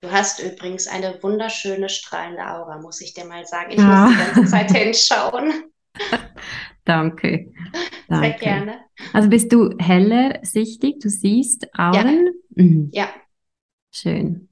Du 0.00 0.10
hast 0.10 0.42
übrigens 0.42 0.88
eine 0.88 1.22
wunderschöne 1.22 1.88
strahlende 1.88 2.44
Aura, 2.44 2.80
muss 2.80 3.00
ich 3.00 3.14
dir 3.14 3.26
mal 3.26 3.46
sagen. 3.46 3.70
Ich 3.70 3.78
ja. 3.78 4.06
muss 4.06 4.10
die 4.10 4.24
ganze 4.24 4.50
Zeit 4.50 4.70
hinschauen. 4.76 5.70
Danke. 6.84 7.52
Danke. 8.08 8.28
Sehr 8.28 8.38
gerne. 8.38 8.80
Also 9.12 9.28
bist 9.28 9.52
du 9.52 9.76
heller 9.78 10.38
sichtig, 10.42 11.00
du 11.00 11.08
siehst 11.08 11.66
Augen? 11.76 12.26
Ja. 12.56 12.62
Mhm. 12.62 12.90
ja. 12.92 13.08
Schön. 13.90 14.48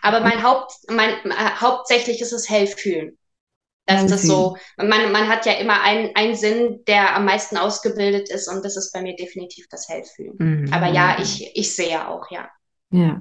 Aber 0.00 0.20
mein 0.20 0.42
Haupt, 0.42 0.72
mein, 0.90 1.10
äh, 1.10 1.50
hauptsächlich 1.60 2.20
ist 2.20 2.32
es 2.32 2.48
hellfühlen. 2.48 3.18
Das 3.84 4.10
ist 4.10 4.26
so, 4.26 4.56
man, 4.76 5.10
man 5.10 5.28
hat 5.28 5.44
ja 5.44 5.54
immer 5.54 5.82
einen, 5.82 6.14
einen 6.14 6.36
Sinn, 6.36 6.84
der 6.86 7.16
am 7.16 7.24
meisten 7.24 7.56
ausgebildet 7.56 8.30
ist 8.30 8.48
und 8.48 8.64
das 8.64 8.76
ist 8.76 8.92
bei 8.92 9.02
mir 9.02 9.16
definitiv 9.16 9.66
das 9.68 9.88
Hellfühlen. 9.88 10.36
Mhm. 10.38 10.72
Aber 10.72 10.86
ja, 10.86 11.16
ich, 11.20 11.50
ich 11.56 11.74
sehe 11.74 12.08
auch, 12.08 12.30
ja. 12.30 12.48
Ja, 12.90 13.20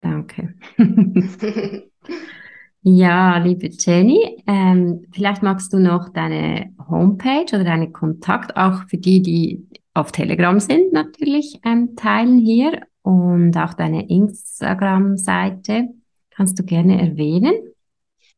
danke. 0.00 0.54
Ja, 2.86 3.38
liebe 3.38 3.70
Jenny, 3.70 4.42
ähm, 4.46 5.06
vielleicht 5.10 5.42
magst 5.42 5.72
du 5.72 5.78
noch 5.78 6.10
deine 6.10 6.74
Homepage 6.86 7.46
oder 7.54 7.64
deinen 7.64 7.94
Kontakt 7.94 8.58
auch 8.58 8.86
für 8.88 8.98
die, 8.98 9.22
die 9.22 9.66
auf 9.94 10.12
Telegram 10.12 10.60
sind, 10.60 10.92
natürlich 10.92 11.58
ähm, 11.64 11.96
teilen 11.96 12.38
hier 12.38 12.82
und 13.00 13.56
auch 13.56 13.72
deine 13.72 14.10
Instagram-Seite. 14.10 15.94
Kannst 16.28 16.58
du 16.58 16.62
gerne 16.62 17.00
erwähnen? 17.00 17.54